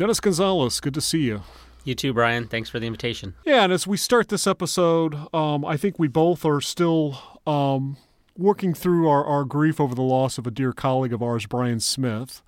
Dennis 0.00 0.18
Gonzalez, 0.18 0.80
good 0.80 0.94
to 0.94 1.00
see 1.02 1.24
you. 1.24 1.42
You 1.84 1.94
too, 1.94 2.14
Brian. 2.14 2.46
Thanks 2.46 2.70
for 2.70 2.80
the 2.80 2.86
invitation. 2.86 3.34
Yeah, 3.44 3.64
and 3.64 3.70
as 3.70 3.86
we 3.86 3.98
start 3.98 4.30
this 4.30 4.46
episode, 4.46 5.14
um, 5.34 5.62
I 5.62 5.76
think 5.76 5.98
we 5.98 6.08
both 6.08 6.46
are 6.46 6.62
still 6.62 7.18
um, 7.46 7.98
working 8.34 8.72
through 8.72 9.10
our, 9.10 9.22
our 9.22 9.44
grief 9.44 9.78
over 9.78 9.94
the 9.94 10.00
loss 10.00 10.38
of 10.38 10.46
a 10.46 10.50
dear 10.50 10.72
colleague 10.72 11.12
of 11.12 11.22
ours, 11.22 11.44
Brian 11.44 11.80
Smith, 11.80 12.40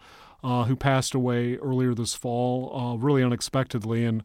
uh, 0.43 0.65
who 0.65 0.75
passed 0.75 1.15
away 1.15 1.57
earlier 1.57 1.93
this 1.93 2.15
fall, 2.15 2.75
uh, 2.75 2.97
really 2.97 3.23
unexpectedly. 3.23 4.07
And 4.07 4.25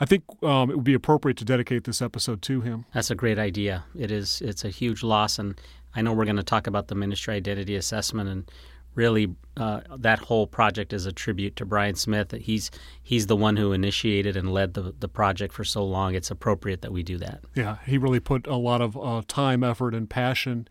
I 0.00 0.04
think 0.04 0.24
um, 0.42 0.68
it 0.68 0.74
would 0.74 0.82
be 0.82 0.94
appropriate 0.94 1.36
to 1.36 1.44
dedicate 1.44 1.84
this 1.84 2.02
episode 2.02 2.42
to 2.42 2.62
him. 2.62 2.86
That's 2.92 3.08
a 3.08 3.14
great 3.14 3.38
idea. 3.38 3.84
It 3.96 4.10
is. 4.10 4.42
It's 4.42 4.64
a 4.64 4.70
huge 4.70 5.04
loss, 5.04 5.38
and 5.38 5.60
I 5.94 6.02
know 6.02 6.12
we're 6.12 6.24
going 6.24 6.38
to 6.38 6.42
talk 6.42 6.66
about 6.66 6.88
the 6.88 6.96
ministry 6.96 7.34
identity 7.36 7.76
assessment 7.76 8.28
and 8.28 8.50
really 8.94 9.34
uh, 9.56 9.80
that 9.98 10.18
whole 10.18 10.46
project 10.46 10.92
is 10.92 11.06
a 11.06 11.12
tribute 11.12 11.56
to 11.56 11.64
Brian 11.64 11.94
Smith. 11.94 12.32
He's 12.32 12.70
he's 13.02 13.26
the 13.26 13.36
one 13.36 13.56
who 13.56 13.72
initiated 13.72 14.36
and 14.36 14.52
led 14.52 14.74
the 14.74 14.94
the 14.98 15.08
project 15.08 15.52
for 15.52 15.64
so 15.64 15.84
long. 15.84 16.14
It's 16.14 16.30
appropriate 16.30 16.82
that 16.82 16.92
we 16.92 17.02
do 17.02 17.18
that. 17.18 17.40
Yeah, 17.54 17.78
he 17.86 17.98
really 17.98 18.20
put 18.20 18.46
a 18.46 18.56
lot 18.56 18.80
of 18.80 18.96
uh, 18.96 19.22
time, 19.28 19.62
effort, 19.62 19.94
and 19.94 20.08
passion 20.08 20.68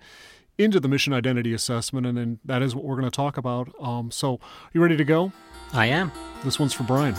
into 0.58 0.80
the 0.80 0.88
mission 0.88 1.14
identity 1.14 1.54
assessment, 1.54 2.06
and, 2.06 2.18
and 2.18 2.40
that 2.46 2.62
is 2.62 2.76
what 2.76 2.84
we're 2.84 2.96
going 2.96 3.10
to 3.10 3.16
talk 3.16 3.38
about. 3.38 3.74
Um, 3.82 4.12
so, 4.12 4.40
you 4.72 4.82
ready 4.82 4.98
to 4.98 5.04
go? 5.04 5.32
I 5.72 5.88
am. 5.88 6.12
This 6.44 6.60
one's 6.60 6.74
for 6.74 6.84
Brian. 6.84 7.16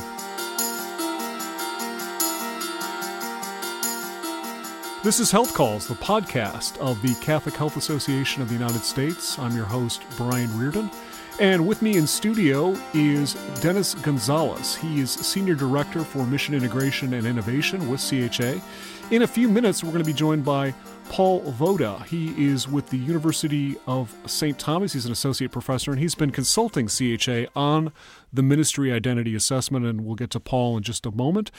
This 5.03 5.21
is 5.21 5.31
Health 5.31 5.53
Calls, 5.53 5.87
the 5.87 5.95
podcast 5.97 6.79
of 6.79 7.03
the 7.03 7.15
Catholic 7.17 7.55
Health 7.57 7.77
Association 7.77 8.41
of 8.41 8.49
the 8.49 8.55
United 8.55 8.83
States. 8.85 9.39
I'm 9.39 9.55
your 9.55 9.67
host, 9.67 10.03
Brian 10.17 10.57
Reardon. 10.59 10.91
And 11.41 11.67
with 11.67 11.83
me 11.83 11.97
in 11.97 12.07
studio 12.07 12.77
is 12.93 13.35
Dennis 13.61 13.95
Gonzalez. 13.95 14.77
He 14.77 15.01
is 15.01 15.11
Senior 15.11 15.57
Director 15.57 16.05
for 16.05 16.25
Mission 16.25 16.55
Integration 16.55 17.13
and 17.13 17.27
Innovation 17.27 17.89
with 17.89 18.01
CHA. 18.01 18.61
In 19.11 19.23
a 19.23 19.27
few 19.27 19.49
minutes, 19.49 19.83
we're 19.83 19.91
going 19.91 20.03
to 20.03 20.07
be 20.07 20.15
joined 20.15 20.45
by 20.45 20.73
Paul 21.09 21.43
Vojta. 21.43 22.07
He 22.07 22.49
is 22.49 22.69
with 22.69 22.89
the 22.89 22.97
University 22.97 23.77
of 23.87 24.15
St. 24.27 24.59
Thomas. 24.59 24.93
He's 24.93 25.07
an 25.07 25.13
associate 25.13 25.51
professor, 25.51 25.91
and 25.91 26.01
he's 26.01 26.15
been 26.15 26.31
consulting 26.31 26.87
CHA 26.87 27.47
on 27.55 27.93
the 28.33 28.43
ministry 28.43 28.93
identity 28.93 29.35
assessment, 29.35 29.85
and 29.85 30.03
we'll 30.03 30.15
get 30.15 30.31
to 30.31 30.41
Paul 30.41 30.77
in 30.77 30.85
just 30.85 31.05
a 31.05 31.11
moment. 31.11 31.51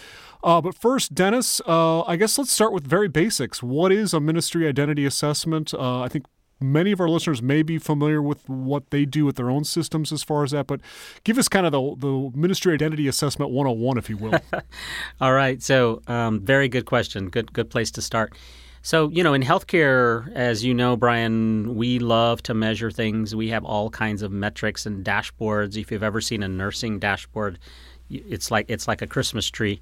Uh, 0.41 0.61
but 0.61 0.73
first, 0.75 1.13
Dennis, 1.13 1.61
uh, 1.67 2.01
I 2.03 2.15
guess 2.15 2.37
let's 2.37 2.51
start 2.51 2.73
with 2.73 2.87
very 2.87 3.09
basics. 3.09 3.61
What 3.61 3.91
is 3.91 4.13
a 4.13 4.19
ministry 4.19 4.67
identity 4.67 5.05
assessment? 5.05 5.73
Uh, 5.73 6.01
I 6.01 6.07
think 6.07 6.25
many 6.59 6.91
of 6.91 6.99
our 6.99 7.09
listeners 7.09 7.41
may 7.41 7.61
be 7.61 7.77
familiar 7.77 8.21
with 8.21 8.47
what 8.47 8.89
they 8.89 9.05
do 9.05 9.25
with 9.25 9.35
their 9.35 9.49
own 9.49 9.63
systems 9.63 10.11
as 10.11 10.23
far 10.23 10.43
as 10.43 10.51
that, 10.51 10.67
but 10.67 10.79
give 11.23 11.37
us 11.37 11.47
kind 11.47 11.65
of 11.65 11.71
the, 11.71 11.95
the 11.97 12.37
Ministry 12.37 12.73
Identity 12.73 13.07
Assessment 13.07 13.51
101, 13.51 13.97
if 13.97 14.09
you 14.09 14.17
will. 14.17 14.39
All 15.21 15.33
right. 15.33 15.61
So, 15.61 16.01
um, 16.07 16.39
very 16.39 16.69
good 16.69 16.85
question. 16.85 17.29
Good, 17.29 17.53
good 17.53 17.69
place 17.69 17.91
to 17.91 18.01
start. 18.01 18.33
So, 18.81 19.09
you 19.09 19.23
know, 19.23 19.33
in 19.33 19.41
healthcare, 19.41 20.31
as 20.33 20.63
you 20.63 20.71
know, 20.71 20.95
Brian, 20.95 21.75
we 21.75 21.97
love 21.97 22.43
to 22.43 22.53
measure 22.53 22.91
things. 22.91 23.35
We 23.35 23.49
have 23.49 23.65
all 23.65 23.89
kinds 23.89 24.21
of 24.21 24.31
metrics 24.31 24.85
and 24.85 25.03
dashboards. 25.03 25.75
If 25.75 25.91
you've 25.91 26.03
ever 26.03 26.21
seen 26.21 26.43
a 26.43 26.47
nursing 26.47 26.99
dashboard, 26.99 27.57
it's 28.11 28.51
like 28.51 28.69
it's 28.69 28.87
like 28.87 29.01
a 29.01 29.07
Christmas 29.07 29.49
tree. 29.49 29.81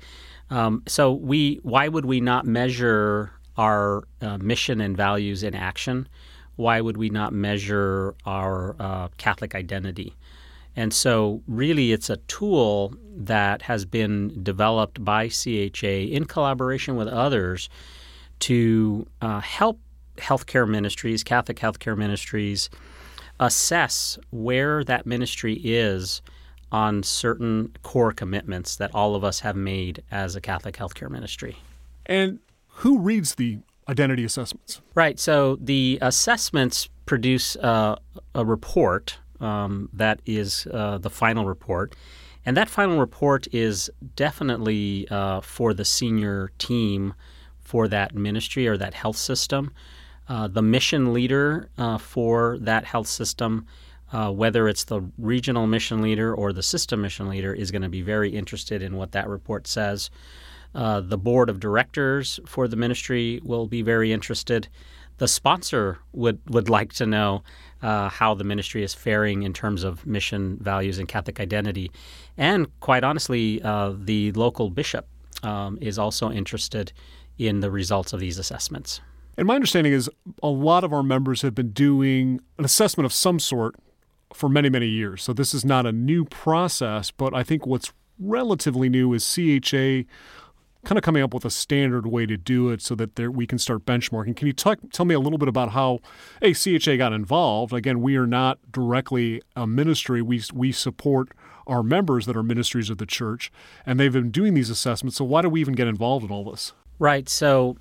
Um, 0.50 0.84
so, 0.88 1.12
we 1.12 1.60
why 1.64 1.90
would 1.90 2.06
we 2.06 2.22
not 2.22 2.46
measure 2.46 3.34
our 3.58 4.06
uh, 4.22 4.38
mission 4.38 4.80
and 4.80 4.96
values 4.96 5.44
in 5.44 5.54
action? 5.54 6.08
Why 6.56 6.82
would 6.82 6.98
we 6.98 7.10
not 7.10 7.34
measure 7.34 8.16
our 8.26 8.76
uh, 8.80 9.08
Catholic 9.18 9.56
identity? 9.56 10.16
And 10.76 10.94
so, 10.94 11.42
really, 11.48 11.92
it's 11.92 12.10
a 12.10 12.18
tool 12.18 12.96
that 13.16 13.62
has 13.64 13.86
been 13.86 14.42
developed 14.44 15.04
by 15.04 15.28
CHA 15.28 15.88
in 15.88 16.26
collaboration 16.26 16.96
with 16.96 17.08
others 17.08 17.70
to 18.40 19.08
uh, 19.22 19.40
help 19.40 19.80
healthcare 20.18 20.68
ministries, 20.68 21.24
Catholic 21.24 21.58
healthcare 21.58 21.98
ministries, 21.98 22.70
assess 23.40 24.18
where 24.32 24.84
that 24.84 25.06
ministry 25.06 25.60
is 25.64 26.22
on 26.72 27.04
certain 27.04 27.72
core 27.84 28.12
commitments 28.12 28.76
that 28.78 28.94
all 28.96 29.16
of 29.16 29.24
us 29.24 29.42
have 29.42 29.56
made 29.56 30.02
as 30.12 30.36
a 30.36 30.42
Catholic 30.42 30.76
healthcare 30.76 31.10
ministry. 31.10 31.56
And 32.08 32.40
who 32.68 33.00
reads 33.00 33.36
the 33.36 33.60
identity 33.88 34.24
assessments. 34.24 34.82
Right. 34.96 35.20
So 35.20 35.58
the 35.62 36.00
assessments 36.02 36.90
produce 37.06 37.56
uh, 37.58 37.98
a 38.34 38.46
report 38.46 39.18
um, 39.40 39.90
that 39.94 40.22
is 40.26 40.68
uh, 40.72 40.98
the 40.98 41.10
final 41.10 41.46
report. 41.46 41.96
And 42.46 42.58
that 42.58 42.70
final 42.70 43.00
report 43.00 43.48
is 43.54 43.90
definitely 44.16 45.08
uh, 45.10 45.42
for 45.42 45.74
the 45.74 45.86
senior 45.86 46.52
team 46.58 47.14
for 47.62 47.88
that 47.88 48.14
ministry 48.16 48.68
or 48.68 48.78
that 48.78 48.94
health 48.94 49.18
system. 49.18 49.72
Uh, 50.28 50.48
the 50.48 50.62
mission 50.62 51.14
leader 51.14 51.70
uh, 51.78 51.98
for 51.98 52.58
that 52.60 52.86
health 52.86 53.08
system, 53.08 53.66
uh, 54.12 54.32
whether 54.32 54.68
it's 54.68 54.86
the 54.86 55.02
regional 55.18 55.68
mission 55.68 56.02
leader 56.02 56.34
or 56.34 56.54
the 56.54 56.64
system 56.64 57.02
mission 57.02 57.28
leader, 57.28 57.54
is 57.54 57.72
going 57.72 57.82
to 57.82 57.90
be 57.90 58.02
very 58.02 58.30
interested 58.30 58.82
in 58.82 58.96
what 58.96 59.12
that 59.12 59.28
report 59.28 59.68
says. 59.68 60.10
Uh, 60.76 61.02
the 61.02 61.18
board 61.18 61.50
of 61.50 61.60
directors 61.60 62.40
for 62.46 62.68
the 62.68 62.76
ministry 62.76 63.40
will 63.44 63.68
be 63.68 63.82
very 63.82 64.12
interested. 64.12 64.68
The 65.18 65.28
sponsor 65.28 66.00
would, 66.14 66.40
would 66.50 66.70
like 66.70 66.94
to 66.94 67.06
know 67.06 67.44
uh, 67.82 68.10
how 68.10 68.34
the 68.34 68.44
ministry 68.44 68.84
is 68.84 68.94
faring 68.94 69.44
in 69.44 69.54
terms 69.54 69.84
of 69.84 70.06
mission, 70.06 70.58
values, 70.60 70.98
and 70.98 71.08
Catholic 71.08 71.40
identity. 71.40 71.92
And 72.38 72.68
quite 72.80 73.04
honestly, 73.04 73.62
uh, 73.62 73.94
the 73.96 74.32
local 74.32 74.70
bishop 74.70 75.08
um, 75.44 75.78
is 75.82 76.00
also 76.00 76.32
interested 76.32 76.94
in 77.38 77.60
the 77.60 77.70
results 77.70 78.14
of 78.14 78.20
these 78.20 78.40
assessments. 78.40 79.02
And 79.38 79.48
my 79.48 79.56
understanding 79.56 79.94
is 79.94 80.10
a 80.42 80.48
lot 80.48 80.84
of 80.84 80.94
our 80.94 81.04
members 81.04 81.42
have 81.42 81.56
been 81.56 81.72
doing 81.72 82.40
an 82.58 82.66
assessment 82.66 83.06
of 83.06 83.14
some 83.14 83.40
sort 83.40 83.76
for 84.34 84.50
many, 84.50 84.70
many 84.70 84.88
years. 84.88 85.24
So 85.24 85.34
this 85.34 85.54
is 85.54 85.66
not 85.66 85.86
a 85.86 85.92
new 85.92 86.26
process, 86.26 87.12
but 87.12 87.34
I 87.34 87.44
think 87.44 87.66
what's 87.66 87.92
relatively 88.20 88.90
new 88.90 89.14
is 89.14 89.26
CHA 89.26 90.04
kind 90.86 90.98
of 90.98 91.04
coming 91.04 91.24
up 91.24 91.34
with 91.34 91.46
a 91.46 91.50
standard 91.50 92.06
way 92.06 92.26
to 92.26 92.38
do 92.38 92.70
it 92.70 92.82
so 92.82 92.96
that 92.96 93.16
there, 93.16 93.32
we 93.32 93.48
can 93.48 93.58
start 93.58 93.86
benchmarking. 93.86 94.36
Can 94.36 94.48
you 94.48 94.54
talk, 94.54 94.80
tell 94.92 95.06
me 95.06 95.16
a 95.16 95.20
little 95.20 95.38
bit 95.40 95.48
about 95.48 95.72
how 95.72 96.00
ACHA 96.42 96.98
got 96.98 97.14
involved? 97.14 97.74
Again, 97.74 98.02
we 98.02 98.16
are 98.16 98.28
not 98.28 98.60
directly 98.72 99.42
a 99.56 99.66
ministry. 99.66 100.22
We, 100.22 100.42
we 100.54 100.72
support 100.72 101.30
our 101.66 101.84
members 101.84 102.26
that 102.26 102.36
are 102.36 102.44
ministries 102.44 102.90
of 102.90 102.98
the 102.98 103.06
church, 103.06 103.52
and 103.86 104.00
they've 104.00 104.12
been 104.12 104.32
doing 104.32 104.54
these 104.54 104.70
assessments. 104.70 105.18
So 105.18 105.26
why 105.26 105.42
do 105.42 105.50
we 105.50 105.62
even 105.62 105.74
get 105.74 105.88
involved 105.88 106.26
in 106.26 106.32
all 106.32 106.44
this? 106.44 106.74
Right. 107.00 107.28
So 107.30 107.78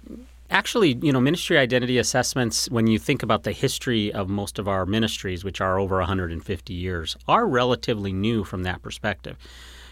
actually, 0.50 0.98
you 1.02 1.12
know, 1.12 1.20
ministry 1.20 1.58
identity 1.58 1.98
assessments, 1.98 2.70
when 2.70 2.86
you 2.86 2.98
think 2.98 3.22
about 3.22 3.42
the 3.42 3.52
history 3.52 4.12
of 4.12 4.28
most 4.28 4.58
of 4.58 4.69
our 4.69 4.86
ministries, 4.86 5.44
which 5.44 5.60
are 5.60 5.78
over 5.78 5.98
150 5.98 6.72
years, 6.72 7.16
are 7.26 7.46
relatively 7.46 8.12
new 8.12 8.44
from 8.44 8.62
that 8.62 8.82
perspective. 8.82 9.36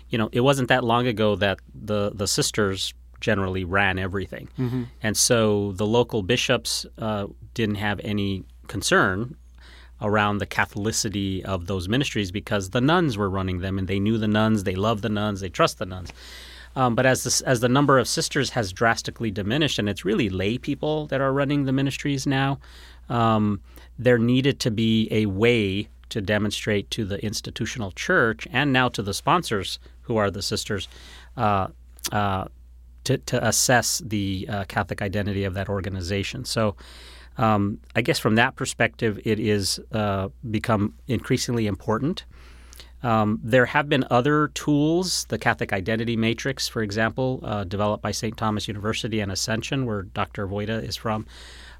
You 0.08 0.18
know, 0.18 0.28
it 0.32 0.40
wasn't 0.40 0.68
that 0.68 0.84
long 0.84 1.06
ago 1.06 1.36
that 1.36 1.60
the, 1.74 2.10
the 2.12 2.26
sisters 2.26 2.94
generally 3.20 3.64
ran 3.64 3.98
everything. 3.98 4.48
Mm-hmm. 4.58 4.84
And 5.02 5.16
so 5.16 5.72
the 5.72 5.86
local 5.86 6.22
bishops 6.22 6.86
uh, 6.98 7.26
didn't 7.54 7.76
have 7.76 8.00
any 8.02 8.44
concern 8.66 9.36
around 10.02 10.38
the 10.38 10.46
Catholicity 10.46 11.42
of 11.44 11.66
those 11.66 11.88
ministries 11.88 12.30
because 12.30 12.70
the 12.70 12.80
nuns 12.80 13.18
were 13.18 13.28
running 13.28 13.58
them 13.60 13.78
and 13.78 13.86
they 13.86 14.00
knew 14.00 14.16
the 14.18 14.28
nuns, 14.28 14.64
they 14.64 14.74
loved 14.74 15.02
the 15.02 15.08
nuns, 15.08 15.40
they 15.40 15.48
trust 15.48 15.78
the 15.78 15.86
nuns. 15.86 16.12
Um, 16.76 16.94
but 16.94 17.04
as 17.04 17.24
this, 17.24 17.40
as 17.42 17.60
the 17.60 17.68
number 17.68 17.98
of 17.98 18.06
sisters 18.06 18.50
has 18.50 18.72
drastically 18.72 19.30
diminished, 19.30 19.78
and 19.78 19.88
it's 19.88 20.04
really 20.04 20.30
lay 20.30 20.56
people 20.56 21.06
that 21.06 21.20
are 21.20 21.32
running 21.32 21.64
the 21.64 21.72
ministries 21.72 22.26
now, 22.26 22.60
um, 23.08 23.60
there 23.98 24.18
needed 24.18 24.60
to 24.60 24.70
be 24.70 25.08
a 25.10 25.26
way 25.26 25.88
to 26.10 26.20
demonstrate 26.20 26.90
to 26.90 27.04
the 27.04 27.22
institutional 27.24 27.90
church 27.92 28.46
and 28.52 28.72
now 28.72 28.88
to 28.88 29.02
the 29.02 29.14
sponsors 29.14 29.78
who 30.02 30.16
are 30.16 30.30
the 30.30 30.42
sisters 30.42 30.88
uh, 31.36 31.68
uh, 32.12 32.46
to, 33.10 33.18
to 33.18 33.46
assess 33.46 34.00
the 34.04 34.46
uh, 34.48 34.64
Catholic 34.64 35.02
identity 35.02 35.44
of 35.44 35.54
that 35.54 35.68
organization. 35.68 36.44
So, 36.44 36.76
um, 37.38 37.80
I 37.96 38.02
guess 38.02 38.18
from 38.18 38.36
that 38.36 38.56
perspective, 38.56 39.18
it 39.24 39.40
is 39.40 39.80
uh, 39.92 40.28
become 40.50 40.94
increasingly 41.08 41.66
important. 41.66 42.24
Um, 43.02 43.40
there 43.42 43.66
have 43.66 43.88
been 43.88 44.04
other 44.10 44.48
tools, 44.48 45.24
the 45.30 45.38
Catholic 45.38 45.72
Identity 45.72 46.16
Matrix, 46.16 46.68
for 46.68 46.82
example, 46.82 47.40
uh, 47.42 47.64
developed 47.64 48.02
by 48.02 48.10
St. 48.10 48.36
Thomas 48.36 48.68
University 48.68 49.20
and 49.20 49.32
Ascension, 49.32 49.86
where 49.86 50.02
Dr. 50.02 50.46
Vojta 50.46 50.84
is 50.86 50.96
from, 50.96 51.26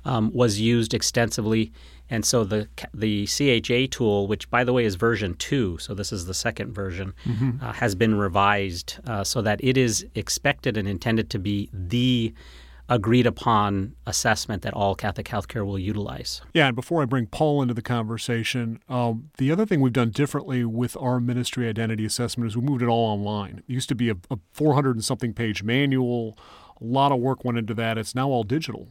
um, 0.05 0.31
was 0.33 0.61
used 0.61 0.95
extensively 0.95 1.73
and 2.11 2.27
so 2.27 2.45
the 2.45 2.69
the 2.93 3.27
CHA 3.27 3.97
tool, 3.97 4.27
which 4.27 4.51
by 4.51 4.65
the 4.65 4.73
way 4.73 4.85
is 4.85 4.97
version 4.97 5.35
two, 5.35 5.79
so 5.79 5.95
this 5.95 6.13
is 6.13 6.27
the 6.27 6.35
second 6.35 6.75
version, 6.75 7.15
mm-hmm. 7.25 7.65
uh, 7.65 7.73
has 7.73 7.95
been 7.95 8.17
revised 8.17 8.99
uh, 9.07 9.23
so 9.23 9.41
that 9.43 9.63
it 9.63 9.77
is 9.77 10.05
expected 10.15 10.77
and 10.77 10.89
intended 10.89 11.31
to 11.31 11.39
be 11.39 11.71
the 11.73 12.35
agreed 12.89 13.25
upon 13.25 13.95
assessment 14.09 14.63
that 14.63 14.75
all 14.75 14.97
Catholic 14.97 15.29
healthcare 15.29 15.65
will 15.65 15.79
utilize. 15.79 16.43
Yeah, 16.53 16.67
and 16.67 16.75
before 16.75 17.01
I 17.01 17.05
bring 17.05 17.27
Paul 17.27 17.63
into 17.63 17.73
the 17.73 17.83
conversation, 17.83 18.81
um, 18.89 19.31
the 19.37 19.53
other 19.53 19.65
thing 19.65 19.81
we've 19.81 19.93
done 19.93 20.11
differently 20.11 20.65
with 20.65 20.97
our 20.97 21.21
ministry 21.21 21.69
identity 21.69 22.05
assessment 22.05 22.51
is 22.51 22.57
we 22.57 22.63
moved 22.65 22.83
it 22.83 22.89
all 22.89 23.07
online. 23.07 23.59
It 23.59 23.73
used 23.73 23.89
to 23.91 23.95
be 23.95 24.11
a, 24.11 24.17
a 24.29 24.39
400 24.53 24.97
and 24.97 25.05
something 25.05 25.33
page 25.33 25.63
manual. 25.63 26.37
A 26.81 26.85
lot 26.85 27.13
of 27.13 27.21
work 27.21 27.45
went 27.45 27.59
into 27.59 27.75
that. 27.75 27.97
It's 27.97 28.17
now 28.17 28.29
all 28.29 28.43
digital. 28.43 28.89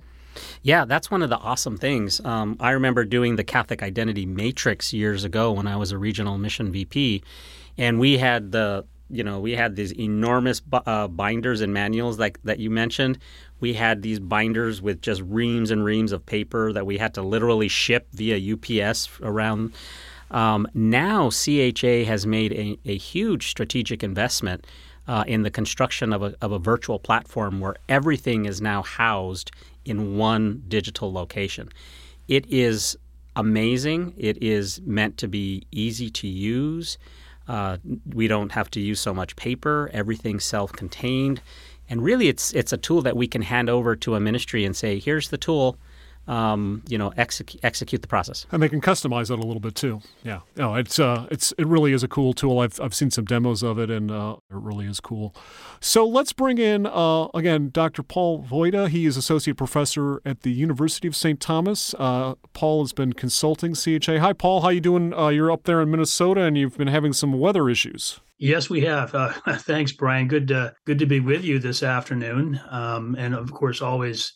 Yeah, 0.61 0.85
that's 0.85 1.09
one 1.11 1.21
of 1.21 1.29
the 1.29 1.37
awesome 1.37 1.77
things. 1.77 2.19
Um, 2.23 2.57
I 2.59 2.71
remember 2.71 3.05
doing 3.05 3.35
the 3.35 3.43
Catholic 3.43 3.83
Identity 3.83 4.25
Matrix 4.25 4.93
years 4.93 5.23
ago 5.23 5.51
when 5.51 5.67
I 5.67 5.75
was 5.75 5.91
a 5.91 5.97
regional 5.97 6.37
mission 6.37 6.71
VP, 6.71 7.23
and 7.77 7.99
we 7.99 8.17
had 8.17 8.51
the 8.51 8.85
you 9.09 9.23
know 9.23 9.39
we 9.39 9.53
had 9.53 9.75
these 9.75 9.91
enormous 9.93 10.61
uh, 10.71 11.07
binders 11.07 11.61
and 11.61 11.73
manuals 11.73 12.19
like 12.19 12.41
that 12.43 12.59
you 12.59 12.69
mentioned 12.69 13.17
we 13.59 13.73
had 13.73 14.01
these 14.01 14.19
binders 14.19 14.81
with 14.81 15.01
just 15.01 15.21
reams 15.21 15.71
and 15.71 15.83
reams 15.83 16.11
of 16.11 16.25
paper 16.25 16.71
that 16.73 16.85
we 16.85 16.97
had 16.97 17.13
to 17.15 17.21
literally 17.21 17.67
ship 17.67 18.07
via 18.13 18.53
UPS 18.53 19.09
around. 19.21 19.73
Um, 20.31 20.67
now, 20.73 21.29
CHA 21.29 22.05
has 22.05 22.25
made 22.25 22.53
a, 22.53 22.77
a 22.85 22.97
huge 22.97 23.49
strategic 23.49 24.03
investment 24.03 24.65
uh, 25.07 25.23
in 25.27 25.41
the 25.41 25.49
construction 25.49 26.13
of 26.13 26.21
a, 26.21 26.35
of 26.41 26.51
a 26.51 26.59
virtual 26.59 26.99
platform 26.99 27.59
where 27.59 27.75
everything 27.89 28.45
is 28.45 28.61
now 28.61 28.83
housed 28.83 29.51
in 29.89 30.17
one 30.17 30.63
digital 30.67 31.11
location. 31.11 31.69
It 32.27 32.45
is 32.49 32.97
amazing. 33.35 34.13
It 34.17 34.41
is 34.41 34.81
meant 34.81 35.17
to 35.17 35.27
be 35.27 35.65
easy 35.71 36.09
to 36.11 36.27
use. 36.27 36.97
Uh, 37.47 37.77
we 38.13 38.27
don't 38.27 38.51
have 38.51 38.69
to 38.71 38.79
use 38.79 38.99
so 38.99 39.13
much 39.13 39.35
paper. 39.35 39.89
Everything's 39.93 40.45
self-contained. 40.45 41.41
And 41.89 42.03
really, 42.03 42.27
it's 42.27 42.53
it's 42.53 42.71
a 42.71 42.77
tool 42.77 43.01
that 43.01 43.17
we 43.17 43.27
can 43.27 43.41
hand 43.41 43.69
over 43.69 43.95
to 43.95 44.13
a 44.13 44.19
ministry 44.19 44.63
and 44.63 44.75
say, 44.75 44.99
"Here's 44.99 45.29
the 45.29 45.39
tool 45.39 45.77
um, 46.29 46.83
you 46.87 46.97
know, 46.97 47.11
execute 47.17 47.61
execute 47.65 48.03
the 48.03 48.07
process. 48.07 48.45
And 48.51 48.61
they 48.61 48.69
can 48.69 48.81
customize 48.81 49.31
it 49.31 49.39
a 49.39 49.41
little 49.41 49.59
bit 49.59 49.73
too. 49.73 50.01
Yeah, 50.23 50.41
no, 50.55 50.75
it's 50.75 50.99
uh, 50.99 51.27
it's 51.31 51.53
it 51.57 51.65
really 51.65 51.91
is 51.91 52.03
a 52.03 52.07
cool 52.07 52.33
tool. 52.33 52.59
I've 52.59 52.79
I've 52.79 52.93
seen 52.93 53.09
some 53.09 53.25
demos 53.25 53.63
of 53.63 53.79
it, 53.79 53.89
and 53.89 54.11
uh, 54.11 54.37
it 54.49 54.55
really 54.55 54.85
is 54.85 54.99
cool. 54.99 55.35
So 55.81 56.07
let's 56.07 56.31
bring 56.31 56.59
in 56.59 56.85
uh, 56.85 57.27
again 57.33 57.71
Dr. 57.71 58.03
Paul 58.03 58.43
Vojta. 58.43 58.89
He 58.89 59.07
is 59.07 59.17
associate 59.17 59.57
professor 59.57 60.21
at 60.23 60.43
the 60.43 60.51
University 60.51 61.07
of 61.07 61.15
St. 61.15 61.39
Thomas. 61.39 61.95
Uh, 61.97 62.35
Paul 62.53 62.83
has 62.83 62.93
been 62.93 63.13
consulting 63.13 63.73
CHA. 63.73 64.19
Hi, 64.19 64.33
Paul. 64.33 64.61
How 64.61 64.69
you 64.69 64.81
doing? 64.81 65.13
Uh, 65.13 65.29
you're 65.29 65.51
up 65.51 65.63
there 65.63 65.81
in 65.81 65.89
Minnesota, 65.89 66.41
and 66.41 66.55
you've 66.55 66.77
been 66.77 66.87
having 66.87 67.11
some 67.11 67.39
weather 67.39 67.69
issues. 67.69 68.19
Yes, 68.37 68.69
we 68.69 68.81
have. 68.81 69.15
Uh, 69.15 69.33
thanks, 69.57 69.91
Brian. 69.93 70.27
Good 70.27 70.47
to 70.49 70.75
good 70.85 70.99
to 70.99 71.07
be 71.07 71.19
with 71.19 71.43
you 71.43 71.57
this 71.57 71.81
afternoon, 71.81 72.61
um, 72.69 73.15
and 73.17 73.33
of 73.33 73.51
course, 73.51 73.81
always 73.81 74.31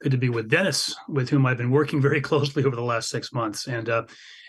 good 0.00 0.12
to 0.12 0.18
be 0.18 0.28
with 0.28 0.48
Dennis, 0.48 0.94
with 1.08 1.28
whom 1.28 1.46
I've 1.46 1.56
been 1.56 1.70
working 1.70 2.00
very 2.00 2.20
closely 2.30 2.64
over 2.64 2.76
the 2.76 2.82
last 2.82 3.08
six 3.08 3.32
months. 3.32 3.66
And 3.66 3.88
uh, 3.88 4.04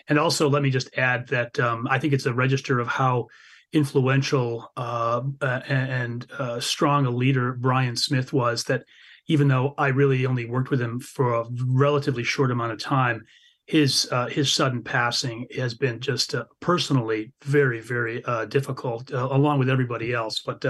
and 0.08 0.18
also, 0.18 0.48
let 0.48 0.62
me 0.62 0.70
just 0.70 0.96
add 0.96 1.28
that 1.28 1.58
um, 1.60 1.86
I 1.90 1.98
think 1.98 2.12
it's 2.12 2.26
a 2.26 2.32
register 2.32 2.80
of 2.80 2.88
how 2.88 3.26
influential 3.72 4.72
uh, 4.76 5.22
and 5.42 6.26
uh, 6.38 6.58
strong 6.58 7.04
a 7.04 7.10
leader 7.10 7.52
Brian 7.52 7.96
Smith 7.96 8.32
was. 8.32 8.64
That 8.64 8.84
even 9.26 9.48
though 9.48 9.74
I 9.76 9.88
really 9.88 10.24
only 10.24 10.46
worked 10.46 10.70
with 10.70 10.80
him 10.80 11.00
for 11.00 11.34
a 11.34 11.44
relatively 11.66 12.24
short 12.24 12.50
amount 12.50 12.72
of 12.72 12.80
time, 12.80 13.24
his 13.66 14.08
uh, 14.10 14.28
his 14.28 14.52
sudden 14.52 14.82
passing 14.82 15.46
has 15.56 15.74
been 15.74 16.00
just 16.00 16.34
uh, 16.34 16.44
personally 16.60 17.32
very 17.44 17.80
very 17.80 18.24
uh, 18.24 18.46
difficult, 18.46 19.10
along 19.10 19.58
with 19.58 19.68
everybody 19.68 20.14
else. 20.14 20.40
But 20.40 20.64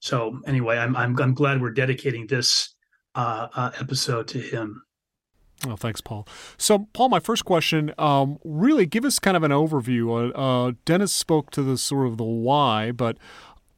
so 0.00 0.40
anyway, 0.46 0.78
I'm, 0.78 0.96
I'm 0.96 1.20
I'm 1.20 1.34
glad 1.34 1.60
we're 1.60 1.70
dedicating 1.70 2.26
this 2.26 2.74
uh, 3.14 3.48
uh, 3.54 3.70
episode 3.80 4.28
to 4.28 4.38
him. 4.38 4.82
Oh, 5.66 5.76
thanks, 5.76 6.00
Paul. 6.00 6.26
So, 6.56 6.88
Paul, 6.94 7.10
my 7.10 7.20
first 7.20 7.44
question, 7.44 7.92
um, 7.98 8.38
really 8.44 8.86
give 8.86 9.04
us 9.04 9.18
kind 9.18 9.36
of 9.36 9.42
an 9.42 9.50
overview. 9.50 10.32
Uh, 10.34 10.38
uh, 10.38 10.72
Dennis 10.86 11.12
spoke 11.12 11.50
to 11.50 11.62
the 11.62 11.76
sort 11.76 12.06
of 12.06 12.16
the 12.16 12.24
why, 12.24 12.92
but 12.92 13.18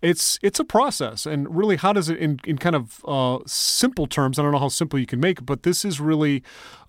it's 0.01 0.39
it's 0.43 0.61
a 0.61 0.65
process, 0.65 1.27
and 1.27 1.57
really, 1.57 1.77
how 1.77 1.93
does 1.93 2.09
it, 2.09 2.19
in, 2.19 2.41
in 2.45 2.59
kind 2.59 2.75
of 2.75 3.05
uh, 3.07 3.39
simple 3.47 4.07
terms? 4.07 4.39
I 4.39 4.43
don't 4.43 4.53
know 4.53 4.59
how 4.59 4.69
simple 4.69 4.99
you 4.99 5.07
can 5.07 5.21
make, 5.21 5.47
but 5.47 5.63
this 5.63 5.85
is 5.85 6.01
really 6.01 6.43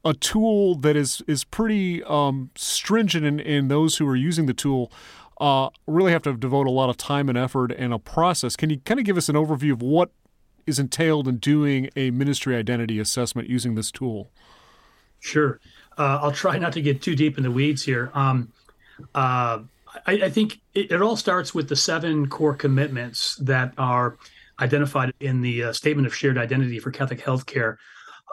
a 0.03 0.13
tool 0.13 0.75
that 0.75 0.95
is 0.95 1.21
is 1.27 1.43
pretty 1.43 2.03
um, 2.03 2.49
stringent, 2.55 3.25
in, 3.25 3.39
in 3.39 3.67
those 3.67 3.97
who 3.97 4.07
are 4.07 4.15
using 4.15 4.47
the 4.47 4.53
tool. 4.53 4.91
Uh, 5.39 5.69
really 5.87 6.11
have 6.11 6.21
to 6.23 6.33
devote 6.33 6.67
a 6.67 6.71
lot 6.71 6.89
of 6.89 6.97
time 6.97 7.29
and 7.29 7.37
effort 7.37 7.71
and 7.71 7.93
a 7.93 7.99
process. 7.99 8.55
Can 8.55 8.69
you 8.69 8.79
kind 8.79 8.99
of 8.99 9.05
give 9.05 9.17
us 9.17 9.29
an 9.29 9.35
overview 9.35 9.73
of 9.73 9.81
what 9.81 10.11
is 10.65 10.79
entailed 10.79 11.27
in 11.27 11.37
doing 11.37 11.89
a 11.95 12.11
ministry 12.11 12.55
identity 12.55 12.99
assessment 12.99 13.49
using 13.49 13.75
this 13.75 13.91
tool? 13.91 14.31
Sure. 15.19 15.59
Uh, 15.97 16.19
I'll 16.21 16.31
try 16.31 16.57
not 16.57 16.73
to 16.73 16.81
get 16.81 17.01
too 17.01 17.15
deep 17.15 17.37
in 17.37 17.43
the 17.43 17.51
weeds 17.51 17.83
here. 17.83 18.11
Um, 18.13 18.51
uh, 19.15 19.59
I, 20.05 20.13
I, 20.23 20.29
think 20.29 20.59
it, 20.73 20.91
it, 20.91 21.01
all 21.01 21.15
starts 21.15 21.53
with 21.53 21.69
the 21.69 21.75
seven 21.75 22.27
core 22.27 22.55
commitments 22.55 23.35
that 23.37 23.73
are 23.77 24.17
identified 24.59 25.13
in 25.19 25.41
the 25.41 25.65
uh, 25.65 25.73
Statement 25.73 26.07
of 26.07 26.15
Shared 26.15 26.37
Identity 26.37 26.79
for 26.79 26.91
Catholic 26.91 27.19
Healthcare. 27.19 27.77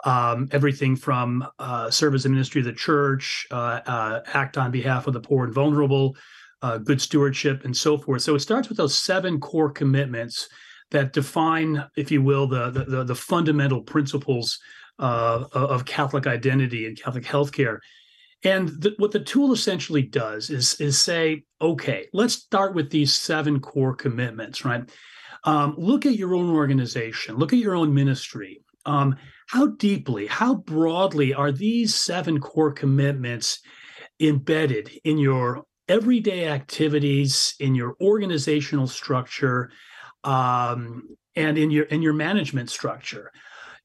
Um, 0.03 0.49
everything 0.51 0.95
from 0.95 1.47
uh, 1.59 1.91
serve 1.91 2.15
as 2.15 2.25
a 2.25 2.29
ministry 2.29 2.61
of 2.61 2.65
the 2.65 2.73
church, 2.73 3.47
uh, 3.51 3.81
uh, 3.85 4.21
act 4.33 4.57
on 4.57 4.71
behalf 4.71 5.05
of 5.05 5.13
the 5.13 5.19
poor 5.19 5.45
and 5.45 5.53
vulnerable, 5.53 6.15
good 6.83 7.01
stewardship, 7.01 7.65
and 7.65 7.75
so 7.75 7.97
forth. 7.97 8.21
So 8.23 8.35
it 8.35 8.39
starts 8.39 8.67
with 8.67 8.77
those 8.77 8.95
seven 8.95 9.39
core 9.39 9.71
commitments 9.71 10.49
that 10.91 11.13
define, 11.13 11.83
if 11.95 12.11
you 12.11 12.21
will, 12.21 12.47
the 12.47 12.69
the, 12.69 13.03
the 13.03 13.15
fundamental 13.15 13.81
principles 13.81 14.59
uh, 14.99 15.45
of 15.51 15.85
Catholic 15.85 16.27
identity 16.27 16.85
and 16.85 17.01
Catholic 17.01 17.23
healthcare. 17.23 17.79
And 18.43 18.69
the, 18.69 18.95
what 18.97 19.11
the 19.11 19.19
tool 19.19 19.51
essentially 19.51 20.01
does 20.01 20.49
is 20.49 20.79
is 20.79 20.99
say, 20.99 21.43
okay, 21.59 22.07
let's 22.13 22.33
start 22.33 22.75
with 22.75 22.89
these 22.89 23.13
seven 23.13 23.59
core 23.59 23.95
commitments, 23.95 24.65
right? 24.65 24.89
Um, 25.43 25.75
look 25.77 26.05
at 26.05 26.15
your 26.15 26.35
own 26.35 26.51
organization, 26.51 27.35
look 27.35 27.53
at 27.53 27.59
your 27.59 27.75
own 27.75 27.93
ministry. 27.93 28.61
Um, 28.85 29.15
how 29.47 29.67
deeply, 29.67 30.27
how 30.27 30.55
broadly 30.55 31.33
are 31.33 31.51
these 31.51 31.93
seven 31.93 32.39
core 32.39 32.71
commitments 32.71 33.59
embedded 34.19 34.91
in 35.03 35.17
your 35.17 35.63
everyday 35.87 36.47
activities, 36.47 37.55
in 37.59 37.75
your 37.75 37.95
organizational 38.01 38.87
structure, 38.87 39.71
um, 40.23 41.17
and 41.35 41.57
in 41.57 41.71
your 41.71 41.85
in 41.85 42.01
your 42.01 42.13
management 42.13 42.69
structure. 42.69 43.31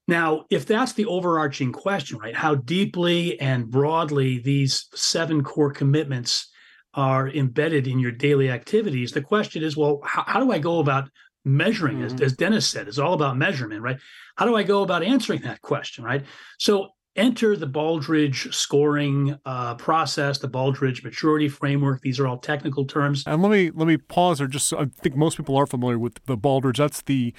Now, 0.09 0.45
if 0.51 0.67
that's 0.67 0.93
the 0.93 1.07
overarching 1.07 1.73
question, 1.73 2.19
right, 2.19 2.35
how 2.35 2.55
deeply 2.55 3.41
and 3.41 3.69
broadly 3.69 4.39
these 4.39 4.87
seven 4.95 5.43
core 5.43 5.73
commitments 5.73 6.49
are 6.95 7.29
embedded 7.29 7.89
in 7.89 7.99
your 7.99 8.13
daily 8.13 8.49
activities, 8.49 9.13
the 9.13 9.21
question 9.21 9.65
is, 9.65 9.77
well, 9.77 10.01
how, 10.05 10.25
how 10.27 10.41
do 10.41 10.53
I 10.53 10.59
go 10.59 10.79
about 10.79 11.11
measuring? 11.45 11.99
Mm-hmm. 11.99 12.15
As, 12.15 12.21
as 12.21 12.33
Dennis 12.37 12.69
said, 12.69 12.87
it's 12.87 12.99
all 12.99 13.15
about 13.15 13.37
measurement, 13.37 13.83
right? 13.83 13.99
How 14.37 14.47
do 14.47 14.57
I 14.57 14.63
go 14.63 14.83
about 14.83 15.03
answering 15.03 15.43
that 15.43 15.61
question, 15.61 16.05
right? 16.05 16.25
So 16.59 16.91
enter 17.17 17.57
the 17.57 17.67
Baldrige 17.67 18.53
scoring 18.55 19.39
uh, 19.45 19.75
process, 19.75 20.39
the 20.39 20.49
Baldrige 20.49 21.03
maturity 21.03 21.49
framework. 21.49 22.03
These 22.03 22.21
are 22.21 22.27
all 22.27 22.39
technical 22.39 22.85
terms. 22.85 23.25
And 23.27 23.43
let 23.43 23.51
me 23.51 23.71
let 23.71 23.87
me 23.89 23.97
pause 23.97 24.39
there. 24.39 24.47
Just 24.47 24.73
I 24.73 24.87
think 24.87 25.17
most 25.17 25.37
people 25.37 25.57
are 25.57 25.67
familiar 25.67 25.99
with 25.99 26.25
the 26.27 26.37
Baldrige. 26.37 26.77
That's 26.77 27.03
the 27.03 27.35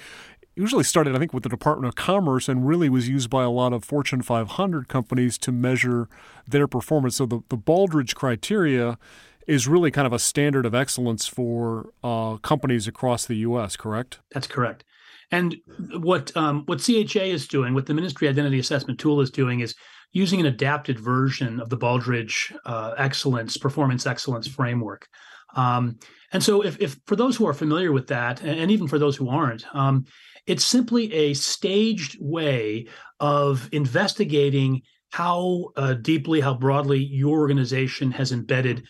usually 0.54 0.84
started 0.84 1.14
I 1.14 1.18
think 1.18 1.32
with 1.32 1.44
the 1.44 1.48
Department 1.48 1.88
of 1.88 1.94
Commerce 1.94 2.48
and 2.48 2.66
really 2.66 2.88
was 2.88 3.08
used 3.08 3.30
by 3.30 3.44
a 3.44 3.50
lot 3.50 3.72
of 3.72 3.84
Fortune 3.84 4.22
500 4.22 4.88
companies 4.88 5.38
to 5.38 5.52
measure 5.52 6.08
their 6.46 6.66
performance. 6.66 7.16
So 7.16 7.26
the 7.26 7.40
the 7.48 7.58
Baldrige 7.58 8.14
criteria 8.14 8.98
is 9.46 9.66
really 9.66 9.90
kind 9.90 10.06
of 10.06 10.12
a 10.12 10.18
standard 10.18 10.66
of 10.66 10.74
excellence 10.74 11.26
for 11.26 11.90
uh, 12.04 12.36
companies 12.36 12.86
across 12.86 13.24
the 13.24 13.36
U.S. 13.36 13.76
Correct? 13.76 14.20
That's 14.32 14.46
correct. 14.46 14.84
And 15.30 15.56
what 15.96 16.34
um, 16.36 16.62
what 16.66 16.80
CHA 16.80 17.20
is 17.20 17.46
doing, 17.46 17.74
what 17.74 17.86
the 17.86 17.94
Ministry 17.94 18.28
Identity 18.28 18.58
Assessment 18.58 18.98
Tool 18.98 19.20
is 19.20 19.30
doing, 19.30 19.60
is 19.60 19.74
using 20.12 20.40
an 20.40 20.46
adapted 20.46 20.98
version 20.98 21.60
of 21.60 21.68
the 21.68 21.76
Baldrige 21.76 22.56
uh, 22.64 22.94
Excellence 22.96 23.56
Performance 23.56 24.06
Excellence 24.06 24.46
Framework. 24.46 25.06
Um, 25.54 25.98
and 26.32 26.42
so, 26.42 26.62
if, 26.62 26.80
if 26.80 26.98
for 27.06 27.16
those 27.16 27.36
who 27.36 27.46
are 27.46 27.54
familiar 27.54 27.92
with 27.92 28.06
that, 28.08 28.42
and 28.42 28.70
even 28.70 28.88
for 28.88 28.98
those 28.98 29.16
who 29.16 29.28
aren't, 29.28 29.64
um, 29.74 30.06
it's 30.46 30.64
simply 30.64 31.12
a 31.12 31.34
staged 31.34 32.16
way 32.20 32.86
of 33.20 33.68
investigating 33.72 34.82
how 35.10 35.70
uh, 35.76 35.94
deeply, 35.94 36.40
how 36.40 36.54
broadly 36.54 36.98
your 36.98 37.38
organization 37.38 38.10
has 38.10 38.32
embedded 38.32 38.86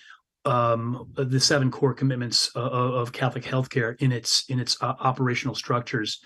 um, 0.48 1.12
the 1.14 1.38
seven 1.38 1.70
core 1.70 1.92
commitments 1.92 2.50
uh, 2.56 2.60
of 2.60 3.12
Catholic 3.12 3.44
healthcare 3.44 4.00
in 4.00 4.12
its 4.12 4.44
in 4.48 4.58
its 4.58 4.80
uh, 4.82 4.94
operational 5.00 5.54
structures. 5.54 6.20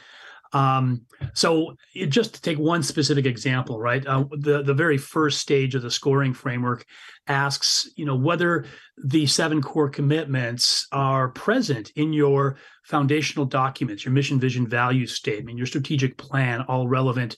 Um, 0.54 1.06
so, 1.34 1.74
it, 1.94 2.08
just 2.08 2.34
to 2.34 2.42
take 2.42 2.58
one 2.58 2.82
specific 2.82 3.24
example, 3.24 3.80
right? 3.80 4.06
Uh, 4.06 4.24
the 4.30 4.62
the 4.62 4.74
very 4.74 4.98
first 4.98 5.40
stage 5.40 5.74
of 5.74 5.82
the 5.82 5.90
scoring 5.90 6.34
framework 6.34 6.84
asks, 7.26 7.90
you 7.96 8.04
know, 8.04 8.16
whether 8.16 8.66
the 9.02 9.26
seven 9.26 9.60
core 9.60 9.88
commitments 9.88 10.86
are 10.92 11.30
present 11.30 11.90
in 11.96 12.12
your 12.12 12.58
foundational 12.84 13.46
documents, 13.46 14.04
your 14.04 14.12
mission, 14.12 14.38
vision, 14.38 14.66
value 14.68 15.06
statement, 15.06 15.58
your 15.58 15.66
strategic 15.66 16.16
plan, 16.16 16.60
all 16.62 16.86
relevant 16.86 17.36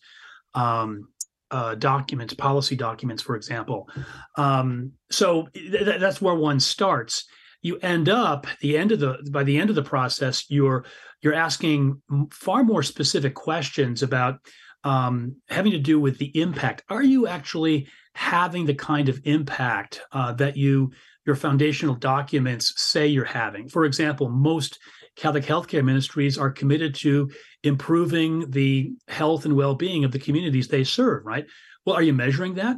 um, 0.55 1.09
uh, 1.55 1.77
documents, 1.77 2.35
policy 2.35 2.75
documents, 2.75 3.23
for 3.23 3.37
example. 3.37 3.89
Um, 4.37 4.91
so 5.09 5.47
th- 5.55 6.01
that's 6.01 6.21
where 6.21 6.35
one 6.35 6.59
starts. 6.59 7.27
You 7.63 7.79
end 7.79 8.09
up 8.09 8.49
the 8.61 8.77
end 8.77 8.91
of 8.91 8.99
the 8.99 9.25
by 9.31 9.45
the 9.45 9.57
end 9.57 9.71
of 9.71 9.77
the 9.77 9.91
process, 9.95 10.45
you're 10.51 10.85
you're 11.23 11.33
asking 11.49 12.03
far 12.33 12.65
more 12.65 12.83
specific 12.83 13.35
questions 13.37 14.03
about 14.03 14.41
um, 14.83 15.37
having 15.49 15.71
to 15.73 15.79
do 15.79 16.01
with 16.01 16.19
the 16.19 16.37
impact. 16.39 16.83
Are 16.89 17.05
you 17.05 17.29
actually 17.29 17.87
having 18.17 18.67
the 18.67 18.75
kind 18.75 19.09
of 19.09 19.21
impact 19.25 20.01
uh, 20.11 20.33
that 20.33 20.57
you 20.57 20.91
your 21.25 21.37
foundational 21.37 21.95
documents 21.95 22.75
say 22.83 23.07
you're 23.07 23.25
having? 23.25 23.69
For 23.69 23.85
example, 23.85 24.29
most 24.29 24.81
Catholic 25.17 25.45
healthcare 25.45 25.85
ministries 25.85 26.39
are 26.39 26.51
committed 26.51 26.95
to 26.97 27.31
improving 27.63 28.51
the 28.51 28.93
health 29.09 29.45
and 29.45 29.57
well-being 29.57 30.05
of 30.05 30.13
the 30.13 30.19
communities 30.19 30.69
they 30.69 30.85
serve. 30.85 31.25
Right? 31.25 31.47
Well, 31.85 31.97
are 31.97 32.03
you 32.03 32.13
measuring 32.13 32.55
that? 32.55 32.77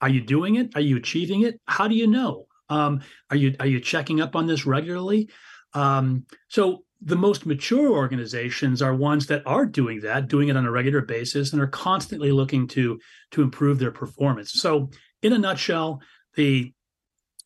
Are 0.00 0.08
you 0.08 0.20
doing 0.20 0.56
it? 0.56 0.74
Are 0.74 0.80
you 0.80 0.96
achieving 0.96 1.42
it? 1.42 1.60
How 1.66 1.88
do 1.88 1.94
you 1.94 2.06
know? 2.06 2.46
Um, 2.68 3.02
are 3.30 3.36
you 3.36 3.54
are 3.60 3.66
you 3.66 3.80
checking 3.80 4.20
up 4.20 4.36
on 4.36 4.46
this 4.46 4.66
regularly? 4.66 5.28
Um, 5.74 6.26
so 6.48 6.84
the 7.02 7.16
most 7.16 7.46
mature 7.46 7.90
organizations 7.90 8.82
are 8.82 8.94
ones 8.94 9.26
that 9.26 9.42
are 9.46 9.64
doing 9.64 10.00
that, 10.00 10.28
doing 10.28 10.48
it 10.48 10.56
on 10.56 10.66
a 10.66 10.70
regular 10.70 11.00
basis, 11.00 11.52
and 11.52 11.62
are 11.62 11.66
constantly 11.66 12.30
looking 12.30 12.66
to 12.68 12.98
to 13.30 13.42
improve 13.42 13.78
their 13.78 13.90
performance. 13.90 14.52
So, 14.52 14.90
in 15.22 15.32
a 15.32 15.38
nutshell, 15.38 16.00
the 16.34 16.72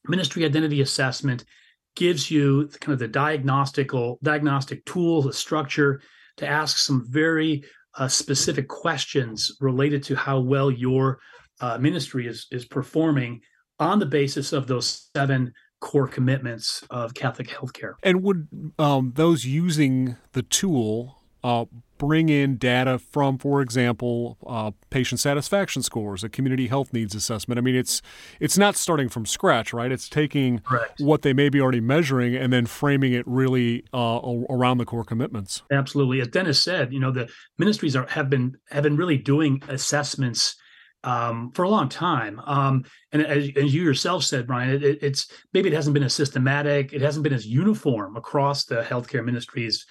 ministry 0.07 0.45
identity 0.45 0.81
assessment 0.81 1.45
gives 1.94 2.30
you 2.30 2.68
kind 2.80 2.92
of 2.92 2.98
the 2.98 3.08
diagnostical 3.08 4.18
diagnostic 4.22 4.84
tool, 4.84 5.22
the 5.22 5.32
structure 5.32 6.00
to 6.36 6.46
ask 6.46 6.78
some 6.78 7.06
very 7.08 7.64
uh, 7.96 8.08
specific 8.08 8.68
questions 8.68 9.56
related 9.60 10.02
to 10.02 10.16
how 10.16 10.40
well 10.40 10.70
your 10.70 11.18
uh, 11.60 11.78
ministry 11.78 12.26
is 12.26 12.46
is 12.50 12.64
performing 12.64 13.40
on 13.78 13.98
the 13.98 14.06
basis 14.06 14.52
of 14.52 14.66
those 14.66 15.10
seven 15.14 15.52
core 15.80 16.08
commitments 16.08 16.82
of 16.90 17.14
Catholic 17.14 17.48
healthcare. 17.48 17.94
And 18.02 18.22
would 18.22 18.48
um, 18.78 19.12
those 19.14 19.44
using 19.44 20.16
the 20.32 20.42
tool 20.42 21.22
uh, 21.42 21.66
bring 22.06 22.28
in 22.28 22.56
data 22.56 22.99
from, 22.99 23.38
for 23.38 23.62
example, 23.62 24.37
uh, 24.46 24.73
patient 24.90 25.20
satisfaction 25.20 25.82
scores, 25.82 26.23
a 26.23 26.28
community 26.28 26.66
health 26.66 26.92
needs 26.92 27.14
assessment? 27.14 27.58
I 27.58 27.62
mean, 27.62 27.75
it's 27.75 28.02
it's 28.40 28.58
not 28.58 28.76
starting 28.76 29.08
from 29.08 29.25
scratch, 29.26 29.73
right? 29.73 29.90
It's 29.90 30.08
taking 30.08 30.58
Correct. 30.61 31.00
what 31.00 31.23
they 31.23 31.32
may 31.32 31.49
be 31.49 31.61
already 31.61 31.80
measuring 31.80 32.37
and 32.37 32.52
then 32.52 32.66
framing 32.66 33.12
it 33.12 33.26
really 33.26 33.84
uh, 33.94 34.20
around 34.50 34.78
the 34.78 34.84
core 34.84 35.04
commitments. 35.04 35.62
Absolutely, 35.73 36.20
as 36.20 36.28
Dennis 36.28 36.62
said, 36.62 36.92
you 36.92 37.00
know, 37.00 37.11
the 37.11 37.28
ministries 37.58 37.96
are 37.96 38.06
have 38.08 38.28
been 38.28 38.56
have 38.70 38.82
been 38.82 38.96
really 38.96 39.16
doing 39.16 39.62
assessments 39.68 40.56
um, 41.04 41.52
for 41.52 41.62
a 41.62 41.68
long 41.68 41.88
time. 41.88 42.40
Um, 42.44 42.84
and 43.12 43.25
as, 43.25 43.50
as, 43.56 43.75
you 43.75 43.82
yourself 43.82 44.25
said, 44.25 44.46
Brian, 44.46 44.70
it, 44.70 44.82
it, 44.82 44.99
it's 45.02 45.30
maybe 45.52 45.68
it 45.68 45.75
hasn't 45.75 45.94
been 45.94 46.02
as 46.02 46.14
systematic, 46.14 46.92
it 46.92 47.02
hasn't 47.02 47.23
been 47.23 47.32
as 47.32 47.46
uniform 47.46 48.16
across 48.16 48.64
the 48.64 48.82
healthcare 48.82 49.25
ministries 49.25 49.87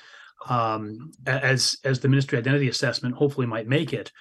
um, 0.50 1.12
as 1.26 1.78
as 1.84 2.00
the 2.00 2.10
ministry 2.10 2.38
identity 2.38 2.70
assessment 2.70 3.16
hopefully 3.16 3.48
might 3.48 3.68
make 3.68 3.94
it. 3.94 4.12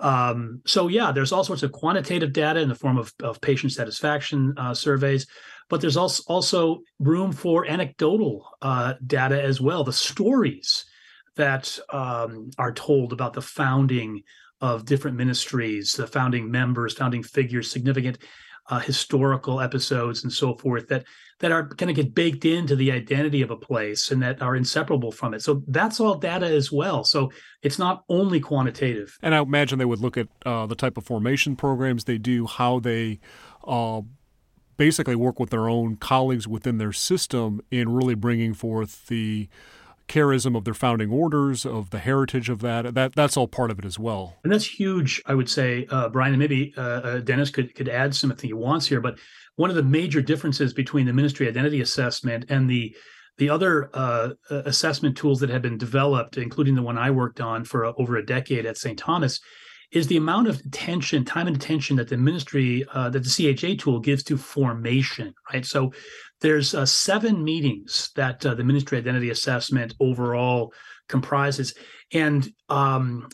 Um, 0.00 0.62
so 0.66 0.88
yeah, 0.88 1.12
there's 1.12 1.32
all 1.32 1.44
sorts 1.44 1.62
of 1.62 1.72
quantitative 1.72 2.32
data 2.32 2.60
in 2.60 2.68
the 2.68 2.74
form 2.74 2.98
of, 2.98 3.12
of 3.22 3.40
patient 3.40 3.72
satisfaction 3.72 4.52
uh, 4.56 4.74
surveys, 4.74 5.26
but 5.68 5.80
there's 5.80 5.96
also 5.96 6.22
also 6.26 6.80
room 6.98 7.32
for 7.32 7.66
anecdotal 7.66 8.48
uh, 8.62 8.94
data 9.06 9.40
as 9.40 9.60
well. 9.60 9.84
The 9.84 9.92
stories 9.92 10.84
that 11.36 11.78
um, 11.92 12.50
are 12.58 12.72
told 12.72 13.12
about 13.12 13.32
the 13.32 13.42
founding 13.42 14.22
of 14.60 14.84
different 14.84 15.16
ministries, 15.16 15.92
the 15.92 16.06
founding 16.06 16.50
members, 16.50 16.94
founding 16.94 17.22
figures, 17.22 17.70
significant 17.70 18.18
uh, 18.68 18.78
historical 18.78 19.60
episodes, 19.60 20.22
and 20.22 20.32
so 20.32 20.54
forth 20.56 20.88
that 20.88 21.04
that 21.40 21.50
are 21.50 21.62
going 21.62 21.92
to 21.92 22.02
get 22.02 22.14
baked 22.14 22.44
into 22.44 22.76
the 22.76 22.92
identity 22.92 23.42
of 23.42 23.50
a 23.50 23.56
place 23.56 24.12
and 24.12 24.22
that 24.22 24.40
are 24.40 24.54
inseparable 24.54 25.10
from 25.10 25.34
it. 25.34 25.42
So 25.42 25.62
that's 25.66 25.98
all 25.98 26.14
data 26.14 26.46
as 26.46 26.70
well. 26.70 27.02
So 27.02 27.32
it's 27.62 27.80
not 27.80 28.04
only 28.08 28.38
quantitative. 28.38 29.18
And 29.22 29.34
I 29.34 29.40
imagine 29.40 29.80
they 29.80 29.84
would 29.84 29.98
look 29.98 30.16
at 30.16 30.28
uh, 30.46 30.66
the 30.66 30.76
type 30.76 30.96
of 30.96 31.04
formation 31.04 31.56
programs 31.56 32.04
they 32.04 32.18
do, 32.18 32.46
how 32.46 32.78
they. 32.80 33.20
Uh, 33.66 34.02
basically 34.78 35.14
work 35.14 35.38
with 35.38 35.50
their 35.50 35.68
own 35.68 35.94
colleagues 35.94 36.48
within 36.48 36.78
their 36.78 36.92
system 36.92 37.60
in 37.70 37.92
really 37.92 38.14
bringing 38.14 38.52
forth 38.52 39.06
the 39.06 39.48
charism 40.12 40.56
of 40.56 40.64
their 40.64 40.74
founding 40.74 41.10
orders, 41.10 41.64
of 41.64 41.90
the 41.90 41.98
heritage 41.98 42.48
of 42.48 42.60
that. 42.60 42.94
That 42.94 43.14
that's 43.14 43.36
all 43.36 43.48
part 43.48 43.70
of 43.70 43.78
it 43.78 43.84
as 43.84 43.98
well. 43.98 44.36
And 44.44 44.52
that's 44.52 44.66
huge, 44.66 45.22
I 45.26 45.34
would 45.34 45.48
say, 45.48 45.86
uh, 45.90 46.08
Brian. 46.10 46.34
And 46.34 46.38
maybe 46.38 46.74
uh, 46.76 46.80
uh, 46.80 47.18
Dennis 47.20 47.50
could 47.50 47.74
could 47.74 47.88
add 47.88 48.14
something 48.14 48.48
he 48.48 48.54
wants 48.54 48.86
here. 48.86 49.00
But 49.00 49.18
one 49.56 49.70
of 49.70 49.76
the 49.76 49.82
major 49.82 50.20
differences 50.20 50.72
between 50.72 51.06
the 51.06 51.12
ministry 51.12 51.48
identity 51.48 51.80
assessment 51.80 52.46
and 52.48 52.68
the 52.68 52.94
the 53.38 53.48
other 53.48 53.88
uh, 53.94 54.30
assessment 54.50 55.16
tools 55.16 55.40
that 55.40 55.48
have 55.48 55.62
been 55.62 55.78
developed, 55.78 56.36
including 56.36 56.74
the 56.74 56.82
one 56.82 56.98
I 56.98 57.10
worked 57.10 57.40
on 57.40 57.64
for 57.64 57.86
uh, 57.86 57.92
over 57.96 58.16
a 58.16 58.26
decade 58.26 58.66
at 58.66 58.76
St. 58.76 58.98
Thomas, 58.98 59.40
is 59.92 60.06
the 60.06 60.16
amount 60.16 60.48
of 60.48 60.58
attention, 60.60 61.24
time 61.24 61.46
and 61.46 61.56
attention 61.56 61.96
that 61.96 62.08
the 62.08 62.16
ministry, 62.16 62.84
uh, 62.92 63.10
that 63.10 63.24
the 63.24 63.54
CHA 63.54 63.82
tool 63.82 64.00
gives 64.00 64.22
to 64.24 64.36
formation, 64.36 65.34
right? 65.52 65.64
So 65.66 65.92
there's 66.40 66.74
uh, 66.74 66.86
seven 66.86 67.44
meetings 67.44 68.10
that 68.16 68.44
uh, 68.44 68.54
the 68.54 68.64
ministry 68.64 68.98
identity 68.98 69.30
assessment 69.30 69.94
overall 70.00 70.72
comprises, 71.08 71.74
and 72.12 72.50
um, 72.68 73.28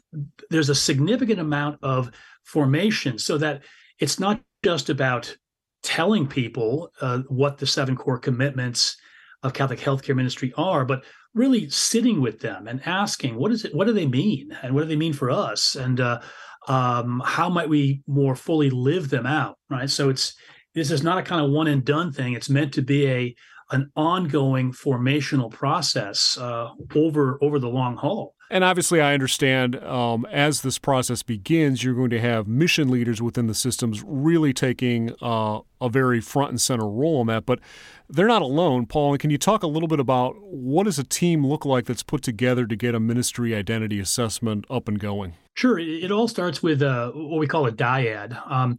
there's 0.51 0.69
a 0.69 0.75
significant 0.75 1.39
amount 1.39 1.79
of 1.83 2.11
formation 2.45 3.19
so 3.19 3.39
that 3.39 3.63
it's 4.01 4.19
not 4.19 4.41
just 4.65 4.91
about 4.91 5.37
telling 5.83 6.27
people 6.27 6.91
uh, 7.01 7.21
what 7.29 7.59
the 7.59 7.67
seven 7.67 7.97
core 7.97 8.19
commitments 8.19 8.97
of 9.45 9.55
Catholic 9.55 9.79
healthcare 9.79 10.17
ministry 10.17 10.53
are, 10.57 10.85
but 10.85 11.05
really 11.35 11.71
sitting 11.71 12.21
with 12.21 12.41
them 12.41 12.67
and 12.67 12.81
asking, 12.85 13.37
what 13.37 13.53
is 13.53 13.65
it? 13.65 13.75
What 13.75 13.87
do 13.87 13.93
they 13.93 14.07
mean, 14.07 14.57
and 14.63 14.75
what 14.75 14.83
do 14.83 14.89
they 14.89 14.97
mean 14.97 15.13
for 15.13 15.31
us, 15.31 15.77
and 15.77 16.01
uh, 16.01 16.21
um, 16.69 17.23
how 17.25 17.49
might 17.49 17.69
we 17.69 18.03
more 18.07 18.37
fully 18.37 18.71
live 18.71 19.09
them 19.11 19.27
out? 19.27 19.59
Right. 19.71 19.91
So 19.91 20.09
it's 20.11 20.35
this 20.75 20.91
is 20.91 21.03
not 21.03 21.19
a 21.19 21.23
kind 21.23 21.45
of 21.45 21.51
one 21.51 21.67
and 21.67 21.85
done 21.85 22.13
thing. 22.13 22.35
It's 22.35 22.51
meant 22.51 22.75
to 22.75 22.83
be 22.83 23.09
a 23.09 23.35
an 23.71 23.91
ongoing 23.97 24.73
formational 24.73 25.51
process 25.51 26.39
uh, 26.39 26.69
over 26.95 27.39
over 27.43 27.59
the 27.59 27.69
long 27.69 27.97
haul. 27.97 28.35
And 28.51 28.65
obviously, 28.65 29.01
I 29.01 29.13
understand 29.13 29.77
um, 29.85 30.27
as 30.33 30.63
this 30.63 30.79
process 30.79 31.23
begins, 31.23 31.85
you're 31.85 31.95
going 31.95 32.11
to 32.11 32.21
have 32.21 32.49
mission 32.49 32.89
leaders 32.89 33.21
within 33.21 33.47
the 33.47 33.55
systems 33.55 34.03
really 34.07 34.55
taking 34.55 35.15
uh, 35.21 35.61
a 35.81 35.89
very 35.91 36.21
front 36.21 36.51
and 36.51 36.61
center 36.61 36.89
role 36.89 37.21
in 37.21 37.27
that. 37.27 37.45
But 37.45 37.61
they're 38.09 38.27
not 38.27 38.41
alone. 38.41 38.87
Paul, 38.87 39.13
and 39.13 39.21
can 39.21 39.29
you 39.29 39.37
talk 39.37 39.63
a 39.63 39.67
little 39.67 39.89
bit 39.89 40.01
about 40.01 40.37
what 40.41 40.85
does 40.85 40.99
a 40.99 41.05
team 41.05 41.47
look 41.47 41.67
like 41.67 41.85
that's 41.85 42.03
put 42.03 42.23
together 42.23 42.67
to 42.67 42.75
get 42.75 42.95
a 42.95 43.01
ministry 43.01 43.55
identity 43.55 44.01
assessment 44.01 44.65
up 44.71 44.89
and 44.89 44.99
going? 44.99 45.35
Sure. 45.55 45.79
It 45.79 46.11
all 46.11 46.29
starts 46.29 46.63
with 46.63 46.83
uh, 46.83 47.11
what 47.11 47.39
we 47.39 47.47
call 47.47 47.67
a 47.67 47.73
dyad. 47.73 48.41
Um, 48.51 48.79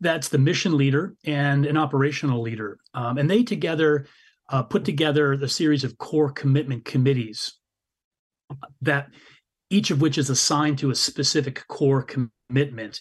that's 0.00 0.28
the 0.28 0.38
mission 0.38 0.76
leader 0.76 1.14
and 1.24 1.66
an 1.66 1.76
operational 1.76 2.42
leader. 2.42 2.78
Um, 2.94 3.18
and 3.18 3.30
they 3.30 3.44
together 3.44 4.06
uh, 4.50 4.64
put 4.64 4.84
together 4.84 5.34
a 5.34 5.48
series 5.48 5.84
of 5.84 5.98
core 5.98 6.32
commitment 6.32 6.84
committees 6.84 7.54
that 8.82 9.08
each 9.70 9.90
of 9.90 10.00
which 10.00 10.18
is 10.18 10.30
assigned 10.30 10.78
to 10.78 10.90
a 10.90 10.94
specific 10.94 11.66
core 11.68 12.02
commitment. 12.02 13.00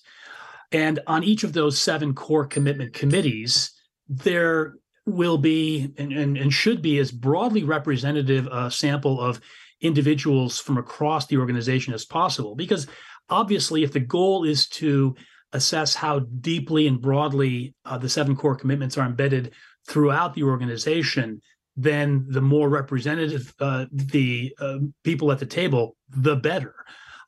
And 0.71 0.99
on 1.07 1.23
each 1.23 1.43
of 1.43 1.53
those 1.53 1.77
seven 1.77 2.13
core 2.15 2.45
commitment 2.45 2.93
committees, 2.93 3.71
there 4.07 4.75
will 5.05 5.37
be 5.37 5.93
and, 5.97 6.11
and, 6.11 6.37
and 6.37 6.53
should 6.53 6.81
be 6.81 6.97
as 6.97 7.11
broadly 7.11 7.63
representative 7.63 8.47
a 8.47 8.71
sample 8.71 9.21
of 9.21 9.41
individuals 9.81 10.59
from 10.59 10.77
across 10.77 11.27
the 11.27 11.37
organization 11.37 11.93
as 11.93 12.05
possible. 12.05 12.55
Because 12.55 12.87
obviously, 13.29 13.83
if 13.83 13.91
the 13.91 13.99
goal 13.99 14.45
is 14.45 14.67
to 14.69 15.15
assess 15.51 15.93
how 15.93 16.19
deeply 16.19 16.87
and 16.87 17.01
broadly 17.01 17.75
uh, 17.85 17.97
the 17.97 18.09
seven 18.09 18.35
core 18.35 18.55
commitments 18.55 18.97
are 18.97 19.05
embedded 19.05 19.53
throughout 19.87 20.33
the 20.33 20.43
organization, 20.43 21.41
then 21.75 22.25
the 22.29 22.41
more 22.41 22.69
representative 22.69 23.53
uh, 23.59 23.85
the 23.91 24.55
uh, 24.59 24.79
people 25.03 25.31
at 25.31 25.39
the 25.39 25.45
table, 25.45 25.95
the 26.09 26.35
better. 26.35 26.75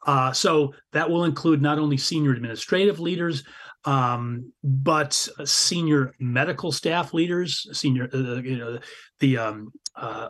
Uh, 0.06 0.32
so 0.32 0.74
that 0.92 1.10
will 1.10 1.24
include 1.24 1.62
not 1.62 1.80
only 1.80 1.98
senior 1.98 2.32
administrative 2.32 3.00
leaders, 3.00 3.44
um, 3.86 4.52
but 4.64 5.14
senior 5.46 6.14
medical 6.20 6.72
staff 6.72 7.14
leaders, 7.14 7.68
senior, 7.72 8.10
uh, 8.14 8.42
you 8.42 8.58
know, 8.58 8.80
the 9.20 9.38
um, 9.38 9.72
uh, 9.96 10.30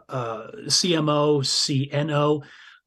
CMO, 0.67 1.41
CNO, 1.41 2.43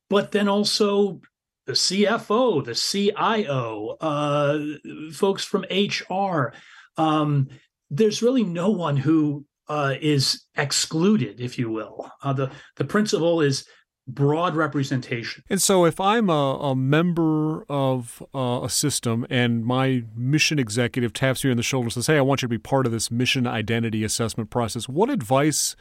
but 0.08 0.30
then 0.30 0.48
also 0.48 1.20
the 1.66 1.72
CFO, 1.72 2.64
the 2.64 2.74
CIO, 2.74 3.96
uh, 4.00 5.12
folks 5.12 5.44
from 5.44 5.66
HR. 5.70 6.54
Um, 6.96 7.48
there's 7.90 8.22
really 8.22 8.44
no 8.44 8.70
one 8.70 8.96
who 8.96 9.44
uh, 9.68 9.94
is 10.00 10.44
excluded, 10.56 11.40
if 11.40 11.58
you 11.58 11.70
will. 11.70 12.10
Uh, 12.22 12.32
the 12.32 12.50
the 12.76 12.84
principle 12.84 13.40
is 13.40 13.66
broad 14.08 14.56
representation. 14.56 15.44
And 15.50 15.60
so, 15.60 15.84
if 15.84 16.00
I'm 16.00 16.30
a, 16.30 16.56
a 16.56 16.74
member 16.74 17.64
of 17.68 18.22
uh, 18.34 18.60
a 18.62 18.70
system 18.70 19.26
and 19.28 19.64
my 19.64 20.04
mission 20.16 20.58
executive 20.58 21.12
taps 21.12 21.44
me 21.44 21.50
on 21.50 21.56
the 21.56 21.62
shoulder 21.62 21.86
and 21.86 21.92
says, 21.92 22.06
Hey, 22.06 22.16
I 22.16 22.22
want 22.22 22.42
you 22.42 22.46
to 22.46 22.50
be 22.50 22.58
part 22.58 22.86
of 22.86 22.92
this 22.92 23.10
mission 23.10 23.46
identity 23.46 24.02
assessment 24.02 24.50
process, 24.50 24.88
what 24.88 25.10
advice 25.10 25.76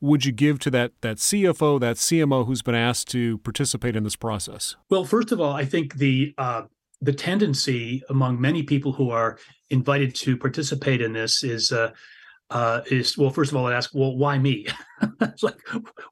would 0.00 0.24
you 0.24 0.32
give 0.32 0.58
to 0.60 0.70
that, 0.70 0.92
that 1.02 1.16
CFO, 1.18 1.80
that 1.80 1.96
CMO 1.96 2.46
who's 2.46 2.62
been 2.62 2.74
asked 2.74 3.08
to 3.10 3.38
participate 3.38 3.96
in 3.96 4.04
this 4.04 4.16
process? 4.16 4.76
Well, 4.88 5.04
first 5.04 5.32
of 5.32 5.40
all, 5.40 5.52
I 5.52 5.64
think 5.64 5.94
the 5.94 6.34
uh, 6.38 6.62
the 7.02 7.12
tendency 7.14 8.02
among 8.10 8.40
many 8.40 8.62
people 8.62 8.92
who 8.92 9.10
are 9.10 9.38
invited 9.70 10.14
to 10.14 10.36
participate 10.36 11.00
in 11.00 11.14
this 11.14 11.42
is 11.42 11.72
uh, 11.72 11.92
uh, 12.50 12.80
is 12.90 13.16
well, 13.16 13.30
first 13.30 13.52
of 13.52 13.56
all, 13.56 13.66
I 13.66 13.74
ask, 13.74 13.90
well, 13.94 14.16
why 14.16 14.38
me? 14.38 14.66
it's 15.20 15.42
like, 15.42 15.58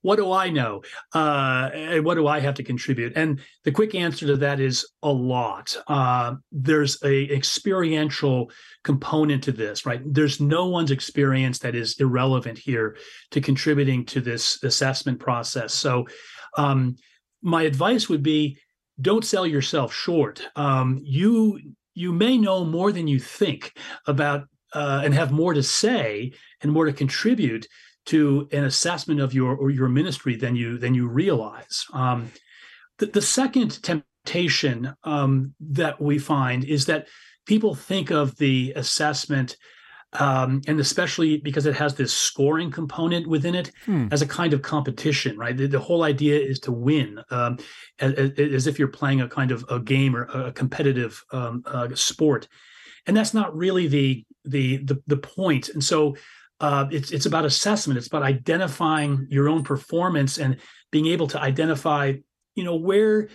what 0.02 0.16
do 0.16 0.32
I 0.32 0.50
know? 0.50 0.82
Uh, 1.14 1.70
and 1.74 2.04
what 2.04 2.14
do 2.14 2.26
I 2.26 2.38
have 2.40 2.54
to 2.54 2.62
contribute? 2.62 3.12
And 3.16 3.40
the 3.64 3.72
quick 3.72 3.94
answer 3.94 4.26
to 4.26 4.36
that 4.36 4.60
is 4.60 4.88
a 5.02 5.10
lot. 5.10 5.76
Uh, 5.88 6.36
there's 6.52 7.02
a 7.02 7.24
experiential 7.34 8.50
component 8.84 9.42
to 9.44 9.52
this, 9.52 9.84
right? 9.84 10.00
There's 10.04 10.40
no 10.40 10.66
one's 10.66 10.92
experience 10.92 11.58
that 11.60 11.74
is 11.74 11.98
irrelevant 11.98 12.58
here 12.58 12.96
to 13.32 13.40
contributing 13.40 14.04
to 14.06 14.20
this 14.20 14.62
assessment 14.62 15.18
process. 15.18 15.74
So, 15.74 16.06
um, 16.56 16.96
my 17.42 17.62
advice 17.62 18.08
would 18.08 18.22
be, 18.22 18.58
don't 19.00 19.24
sell 19.24 19.46
yourself 19.46 19.92
short. 19.92 20.46
Um, 20.56 21.00
you 21.02 21.60
you 21.94 22.12
may 22.12 22.38
know 22.38 22.64
more 22.64 22.92
than 22.92 23.08
you 23.08 23.18
think 23.18 23.76
about 24.06 24.46
uh, 24.74 25.02
and 25.04 25.14
have 25.14 25.32
more 25.32 25.54
to 25.54 25.62
say 25.62 26.32
and 26.62 26.72
more 26.72 26.86
to 26.86 26.92
contribute 26.92 27.66
to 28.06 28.48
an 28.52 28.64
assessment 28.64 29.20
of 29.20 29.34
your 29.34 29.54
or 29.56 29.70
your 29.70 29.88
ministry 29.88 30.36
than 30.36 30.56
you 30.56 30.78
than 30.78 30.94
you 30.94 31.06
realize. 31.06 31.84
Um, 31.92 32.30
the, 32.98 33.06
the, 33.06 33.22
second 33.22 33.82
temptation 33.82 34.94
um, 35.04 35.54
that 35.60 36.00
we 36.00 36.18
find 36.18 36.64
is 36.64 36.86
that 36.86 37.06
people 37.46 37.74
think 37.74 38.10
of 38.10 38.36
the 38.38 38.72
assessment 38.76 39.56
um, 40.14 40.62
and 40.66 40.80
especially 40.80 41.36
because 41.36 41.66
it 41.66 41.74
has 41.76 41.94
this 41.94 42.14
scoring 42.14 42.70
component 42.70 43.26
within 43.26 43.54
it 43.54 43.72
hmm. 43.84 44.08
as 44.10 44.22
a 44.22 44.26
kind 44.26 44.54
of 44.54 44.62
competition, 44.62 45.36
right? 45.36 45.56
The, 45.56 45.66
the 45.66 45.78
whole 45.78 46.02
idea 46.02 46.38
is 46.38 46.60
to 46.60 46.72
win, 46.72 47.20
um, 47.30 47.58
as, 47.98 48.14
as, 48.38 48.66
if 48.66 48.78
you're 48.78 48.88
playing 48.88 49.20
a 49.20 49.28
kind 49.28 49.50
of 49.50 49.66
a 49.68 49.78
game 49.78 50.16
or 50.16 50.22
a 50.24 50.50
competitive 50.52 51.22
um, 51.30 51.62
uh, 51.66 51.88
sport, 51.94 52.48
and 53.06 53.14
that's 53.16 53.34
not 53.34 53.54
really 53.54 53.86
the 53.86 54.24
the 54.48 54.78
the, 54.78 55.02
the 55.06 55.16
point. 55.16 55.68
And 55.70 55.82
so 55.82 56.16
uh, 56.60 56.86
it's 56.90 57.12
it's 57.12 57.26
about 57.26 57.44
assessment. 57.44 57.98
It's 57.98 58.08
about 58.08 58.22
identifying 58.22 59.26
your 59.30 59.48
own 59.48 59.62
performance 59.62 60.38
and 60.38 60.56
being 60.90 61.06
able 61.06 61.28
to 61.28 61.40
identify, 61.40 62.14
you 62.54 62.64
know, 62.64 62.76
where 62.76 63.28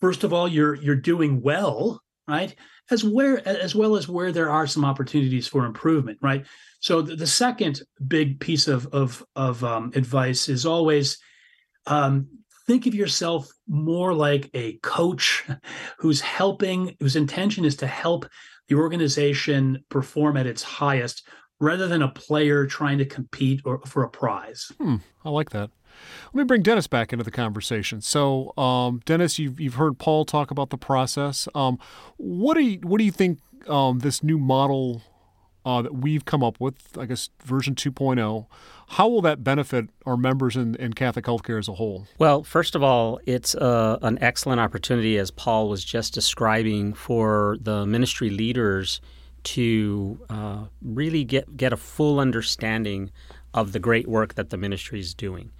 first 0.00 0.24
of 0.24 0.32
all 0.32 0.46
you're 0.46 0.74
you're 0.74 0.96
doing 0.96 1.40
well, 1.42 2.02
right? 2.28 2.54
As 2.90 3.04
where 3.04 3.46
as 3.46 3.74
well 3.74 3.96
as 3.96 4.08
where 4.08 4.32
there 4.32 4.50
are 4.50 4.66
some 4.66 4.84
opportunities 4.84 5.46
for 5.46 5.64
improvement, 5.64 6.18
right? 6.22 6.46
So 6.80 7.02
the, 7.02 7.16
the 7.16 7.26
second 7.26 7.82
big 8.06 8.40
piece 8.40 8.68
of 8.68 8.86
of 8.92 9.24
of 9.34 9.64
um, 9.64 9.92
advice 9.94 10.48
is 10.48 10.64
always 10.66 11.18
um, 11.86 12.28
think 12.70 12.86
of 12.86 12.94
yourself 12.94 13.50
more 13.66 14.14
like 14.14 14.48
a 14.54 14.74
coach 14.84 15.44
who's 15.98 16.20
helping, 16.20 16.94
whose 17.00 17.16
intention 17.16 17.64
is 17.64 17.74
to 17.74 17.86
help 17.88 18.26
the 18.68 18.76
organization 18.76 19.84
perform 19.88 20.36
at 20.36 20.46
its 20.46 20.62
highest 20.62 21.26
rather 21.58 21.88
than 21.88 22.00
a 22.00 22.08
player 22.08 22.66
trying 22.66 22.96
to 22.96 23.04
compete 23.04 23.60
or 23.64 23.80
for 23.86 24.04
a 24.04 24.08
prize. 24.08 24.70
Hmm, 24.78 24.96
I 25.24 25.30
like 25.30 25.50
that. 25.50 25.70
Let 26.26 26.42
me 26.42 26.44
bring 26.44 26.62
Dennis 26.62 26.86
back 26.86 27.12
into 27.12 27.24
the 27.24 27.32
conversation. 27.32 28.02
So, 28.02 28.56
um, 28.56 29.00
Dennis, 29.04 29.36
you've, 29.40 29.58
you've 29.58 29.74
heard 29.74 29.98
Paul 29.98 30.24
talk 30.24 30.52
about 30.52 30.70
the 30.70 30.78
process. 30.78 31.48
Um, 31.56 31.76
what 32.18 32.54
do 32.54 32.60
you 32.60 32.78
what 32.84 32.98
do 32.98 33.04
you 33.04 33.10
think 33.10 33.40
um, 33.68 33.98
this 33.98 34.22
new 34.22 34.38
model 34.38 35.02
uh, 35.64 35.82
that 35.82 35.94
we've 35.94 36.24
come 36.24 36.42
up 36.42 36.58
with, 36.60 36.96
I 36.98 37.06
guess 37.06 37.30
version 37.44 37.74
2.0, 37.74 38.46
how 38.88 39.08
will 39.08 39.22
that 39.22 39.44
benefit 39.44 39.88
our 40.06 40.16
members 40.16 40.56
in, 40.56 40.74
in 40.76 40.94
Catholic 40.94 41.24
healthcare 41.24 41.58
as 41.58 41.68
a 41.68 41.74
whole? 41.74 42.06
Well, 42.18 42.42
first 42.42 42.74
of 42.74 42.82
all, 42.82 43.20
it's 43.26 43.54
uh, 43.54 43.98
an 44.02 44.18
excellent 44.20 44.60
opportunity, 44.60 45.18
as 45.18 45.30
Paul 45.30 45.68
was 45.68 45.84
just 45.84 46.14
describing, 46.14 46.92
for 46.92 47.56
the 47.60 47.86
ministry 47.86 48.30
leaders 48.30 49.00
to 49.42 50.20
uh, 50.28 50.64
really 50.82 51.24
get, 51.24 51.56
get 51.56 51.72
a 51.72 51.76
full 51.76 52.18
understanding 52.20 53.10
of 53.54 53.72
the 53.72 53.78
great 53.78 54.08
work 54.08 54.34
that 54.34 54.50
the 54.50 54.56
ministry 54.56 55.00
is 55.00 55.14
doing. 55.14 55.50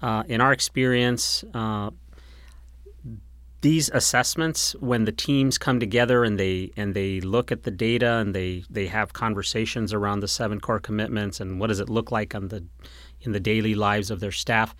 Uh, 0.00 0.22
in 0.28 0.40
our 0.40 0.52
experience, 0.52 1.44
uh, 1.54 1.90
these 3.60 3.88
assessments 3.90 4.74
when 4.76 5.04
the 5.04 5.12
teams 5.12 5.58
come 5.58 5.80
together 5.80 6.22
and 6.24 6.38
they 6.38 6.70
and 6.76 6.94
they 6.94 7.20
look 7.20 7.50
at 7.50 7.64
the 7.64 7.70
data 7.70 8.14
and 8.14 8.34
they 8.34 8.64
they 8.70 8.86
have 8.86 9.12
conversations 9.12 9.92
around 9.92 10.20
the 10.20 10.28
seven 10.28 10.60
core 10.60 10.78
commitments 10.78 11.40
and 11.40 11.58
what 11.58 11.66
does 11.66 11.80
it 11.80 11.88
look 11.88 12.12
like 12.12 12.34
on 12.34 12.48
the 12.48 12.64
in 13.20 13.32
the 13.32 13.40
daily 13.40 13.74
lives 13.74 14.10
of 14.10 14.20
their 14.20 14.32
staff 14.32 14.76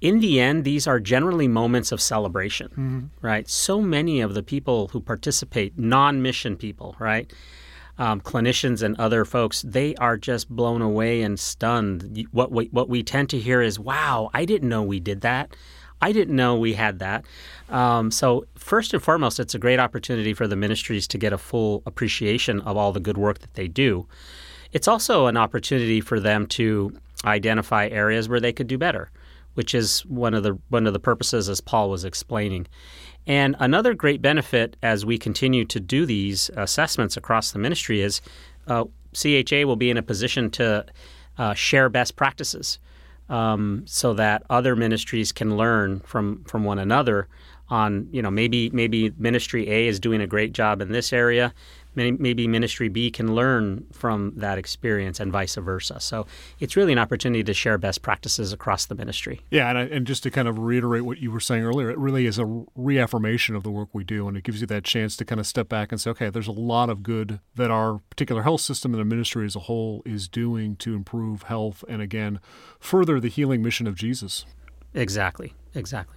in 0.00 0.20
the 0.20 0.40
end 0.40 0.64
these 0.64 0.86
are 0.86 0.98
generally 0.98 1.48
moments 1.48 1.92
of 1.92 2.00
celebration 2.00 2.68
mm-hmm. 2.68 3.06
right 3.20 3.48
so 3.48 3.80
many 3.80 4.20
of 4.20 4.32
the 4.34 4.42
people 4.42 4.88
who 4.88 5.00
participate 5.00 5.78
non-mission 5.78 6.56
people 6.56 6.96
right 6.98 7.32
um, 8.00 8.20
clinicians 8.20 8.84
and 8.84 8.96
other 9.00 9.24
folks, 9.24 9.62
they 9.62 9.96
are 9.96 10.16
just 10.16 10.48
blown 10.48 10.82
away 10.82 11.20
and 11.20 11.38
stunned. 11.38 12.28
What 12.30 12.52
we, 12.52 12.66
what 12.66 12.88
we 12.88 13.02
tend 13.02 13.28
to 13.30 13.40
hear 13.40 13.60
is, 13.60 13.76
"Wow, 13.76 14.30
I 14.32 14.44
didn't 14.44 14.68
know 14.68 14.84
we 14.84 15.00
did 15.00 15.22
that. 15.22 15.50
I 16.00 16.12
didn't 16.12 16.36
know 16.36 16.56
we 16.56 16.74
had 16.74 16.98
that." 17.00 17.24
Um, 17.68 18.10
so, 18.10 18.46
first 18.56 18.94
and 18.94 19.02
foremost, 19.02 19.40
it's 19.40 19.54
a 19.54 19.58
great 19.58 19.78
opportunity 19.78 20.34
for 20.34 20.46
the 20.46 20.56
ministries 20.56 21.06
to 21.08 21.18
get 21.18 21.32
a 21.32 21.38
full 21.38 21.82
appreciation 21.86 22.60
of 22.62 22.76
all 22.76 22.92
the 22.92 23.00
good 23.00 23.18
work 23.18 23.40
that 23.40 23.54
they 23.54 23.68
do. 23.68 24.06
It's 24.72 24.88
also 24.88 25.26
an 25.26 25.36
opportunity 25.36 26.00
for 26.00 26.20
them 26.20 26.46
to 26.48 26.92
identify 27.24 27.88
areas 27.88 28.28
where 28.28 28.40
they 28.40 28.52
could 28.52 28.66
do 28.66 28.78
better, 28.78 29.10
which 29.54 29.74
is 29.74 30.04
one 30.06 30.34
of 30.34 30.42
the 30.42 30.58
one 30.68 30.86
of 30.86 30.92
the 30.92 31.00
purposes, 31.00 31.48
as 31.48 31.60
Paul 31.60 31.90
was 31.90 32.04
explaining. 32.04 32.66
And 33.26 33.56
another 33.58 33.92
great 33.92 34.22
benefit 34.22 34.76
as 34.82 35.04
we 35.04 35.18
continue 35.18 35.64
to 35.66 35.80
do 35.80 36.06
these 36.06 36.50
assessments 36.56 37.16
across 37.16 37.52
the 37.52 37.58
ministry 37.58 38.00
is 38.00 38.22
uh, 38.66 38.84
CHA 39.12 39.64
will 39.66 39.76
be 39.76 39.90
in 39.90 39.98
a 39.98 40.02
position 40.02 40.50
to 40.52 40.86
uh, 41.36 41.54
share 41.54 41.88
best 41.88 42.16
practices. 42.16 42.78
Um, 43.28 43.82
so 43.86 44.14
that 44.14 44.42
other 44.48 44.74
ministries 44.74 45.32
can 45.32 45.56
learn 45.56 46.00
from 46.00 46.44
from 46.44 46.64
one 46.64 46.78
another 46.78 47.28
on 47.68 48.08
you 48.10 48.22
know 48.22 48.30
maybe 48.30 48.70
maybe 48.70 49.12
ministry 49.18 49.68
A 49.68 49.86
is 49.86 50.00
doing 50.00 50.20
a 50.20 50.26
great 50.26 50.52
job 50.52 50.80
in 50.80 50.92
this 50.92 51.12
area 51.12 51.52
maybe 51.94 52.46
ministry 52.46 52.88
B 52.88 53.10
can 53.10 53.34
learn 53.34 53.86
from 53.92 54.32
that 54.36 54.58
experience 54.58 55.20
and 55.20 55.32
vice 55.32 55.56
versa. 55.56 56.00
So 56.00 56.26
it's 56.60 56.76
really 56.76 56.92
an 56.92 56.98
opportunity 56.98 57.42
to 57.44 57.54
share 57.54 57.78
best 57.78 58.02
practices 58.02 58.52
across 58.52 58.86
the 58.86 58.94
ministry. 58.94 59.40
Yeah, 59.50 59.68
and, 59.68 59.78
I, 59.78 59.82
and 59.82 60.06
just 60.06 60.22
to 60.22 60.30
kind 60.30 60.48
of 60.48 60.58
reiterate 60.58 61.04
what 61.04 61.18
you 61.18 61.30
were 61.30 61.40
saying 61.40 61.64
earlier, 61.64 61.90
it 61.90 61.98
really 61.98 62.26
is 62.26 62.38
a 62.38 62.64
reaffirmation 62.74 63.56
of 63.56 63.62
the 63.62 63.70
work 63.70 63.88
we 63.92 64.04
do, 64.04 64.28
and 64.28 64.36
it 64.36 64.44
gives 64.44 64.60
you 64.60 64.66
that 64.68 64.84
chance 64.84 65.16
to 65.16 65.24
kind 65.24 65.40
of 65.40 65.46
step 65.46 65.68
back 65.68 65.90
and 65.90 66.00
say, 66.00 66.10
okay, 66.10 66.30
there's 66.30 66.46
a 66.46 66.52
lot 66.52 66.88
of 66.90 67.02
good 67.02 67.40
that 67.56 67.70
our 67.70 68.00
particular 68.10 68.42
health 68.42 68.60
system 68.60 68.94
and 68.94 69.00
the 69.00 69.04
ministry 69.04 69.44
as 69.44 69.56
a 69.56 69.60
whole 69.60 70.02
is 70.04 70.28
doing 70.28 70.76
to 70.76 70.94
improve 70.94 71.44
health 71.44 71.84
and 71.88 72.00
again 72.00 72.40
further 72.78 73.20
the 73.20 73.28
healing 73.28 73.62
mission 73.62 73.86
of 73.86 73.94
Jesus. 73.94 74.44
Exactly. 74.94 75.54
Exactly. 75.74 76.16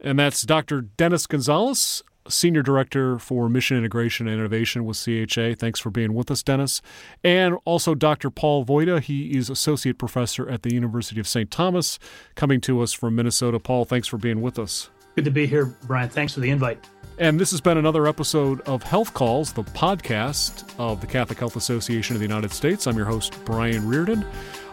And 0.00 0.18
that's 0.18 0.42
Dr. 0.42 0.80
Dennis 0.80 1.26
Gonzalez, 1.26 2.02
Senior 2.28 2.62
Director 2.62 3.18
for 3.18 3.48
Mission 3.48 3.76
Integration 3.76 4.28
and 4.28 4.38
Innovation 4.38 4.84
with 4.84 4.96
CHA. 4.96 5.54
Thanks 5.56 5.80
for 5.80 5.90
being 5.90 6.14
with 6.14 6.30
us, 6.30 6.42
Dennis. 6.42 6.82
And 7.22 7.56
also 7.64 7.94
Dr. 7.94 8.30
Paul 8.30 8.64
Vojta. 8.64 9.00
He 9.00 9.36
is 9.36 9.50
Associate 9.50 9.96
Professor 9.96 10.48
at 10.48 10.62
the 10.62 10.74
University 10.74 11.20
of 11.20 11.28
St. 11.28 11.50
Thomas, 11.50 11.98
coming 12.34 12.60
to 12.62 12.80
us 12.80 12.92
from 12.92 13.14
Minnesota. 13.16 13.58
Paul, 13.58 13.84
thanks 13.84 14.08
for 14.08 14.18
being 14.18 14.40
with 14.40 14.58
us. 14.58 14.90
Good 15.16 15.24
to 15.26 15.30
be 15.30 15.46
here, 15.46 15.66
Brian. 15.84 16.08
Thanks 16.08 16.34
for 16.34 16.40
the 16.40 16.50
invite. 16.50 16.84
And 17.18 17.38
this 17.38 17.50
has 17.50 17.60
been 17.60 17.76
another 17.76 18.06
episode 18.06 18.62
of 18.62 18.82
Health 18.82 19.12
Calls, 19.12 19.52
the 19.52 19.62
podcast 19.62 20.64
of 20.78 21.00
the 21.00 21.06
Catholic 21.06 21.38
Health 21.38 21.56
Association 21.56 22.16
of 22.16 22.20
the 22.20 22.26
United 22.26 22.52
States. 22.52 22.86
I'm 22.86 22.96
your 22.96 23.06
host, 23.06 23.38
Brian 23.44 23.86
Reardon. 23.86 24.24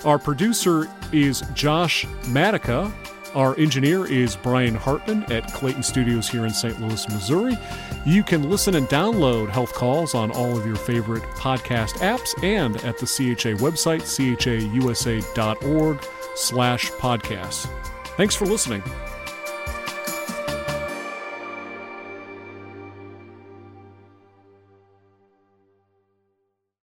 Our 0.05 0.17
producer 0.17 0.89
is 1.12 1.43
Josh 1.53 2.05
Matica. 2.23 2.91
Our 3.35 3.57
engineer 3.59 4.05
is 4.05 4.35
Brian 4.35 4.75
Hartman 4.75 5.23
at 5.31 5.51
Clayton 5.53 5.83
Studios 5.83 6.27
here 6.27 6.45
in 6.45 6.53
St. 6.53 6.79
Louis, 6.81 7.07
Missouri. 7.09 7.57
You 8.05 8.23
can 8.23 8.49
listen 8.49 8.75
and 8.75 8.87
download 8.87 9.49
Health 9.49 9.73
Calls 9.73 10.15
on 10.15 10.31
all 10.31 10.57
of 10.57 10.65
your 10.65 10.75
favorite 10.75 11.23
podcast 11.33 11.93
apps 11.99 12.41
and 12.43 12.77
at 12.83 12.97
the 12.97 13.05
CHA 13.05 13.63
website, 13.63 14.01
chausa.org 14.01 16.05
slash 16.35 16.91
podcasts. 16.91 17.69
Thanks 18.17 18.35
for 18.35 18.45
listening. 18.45 18.83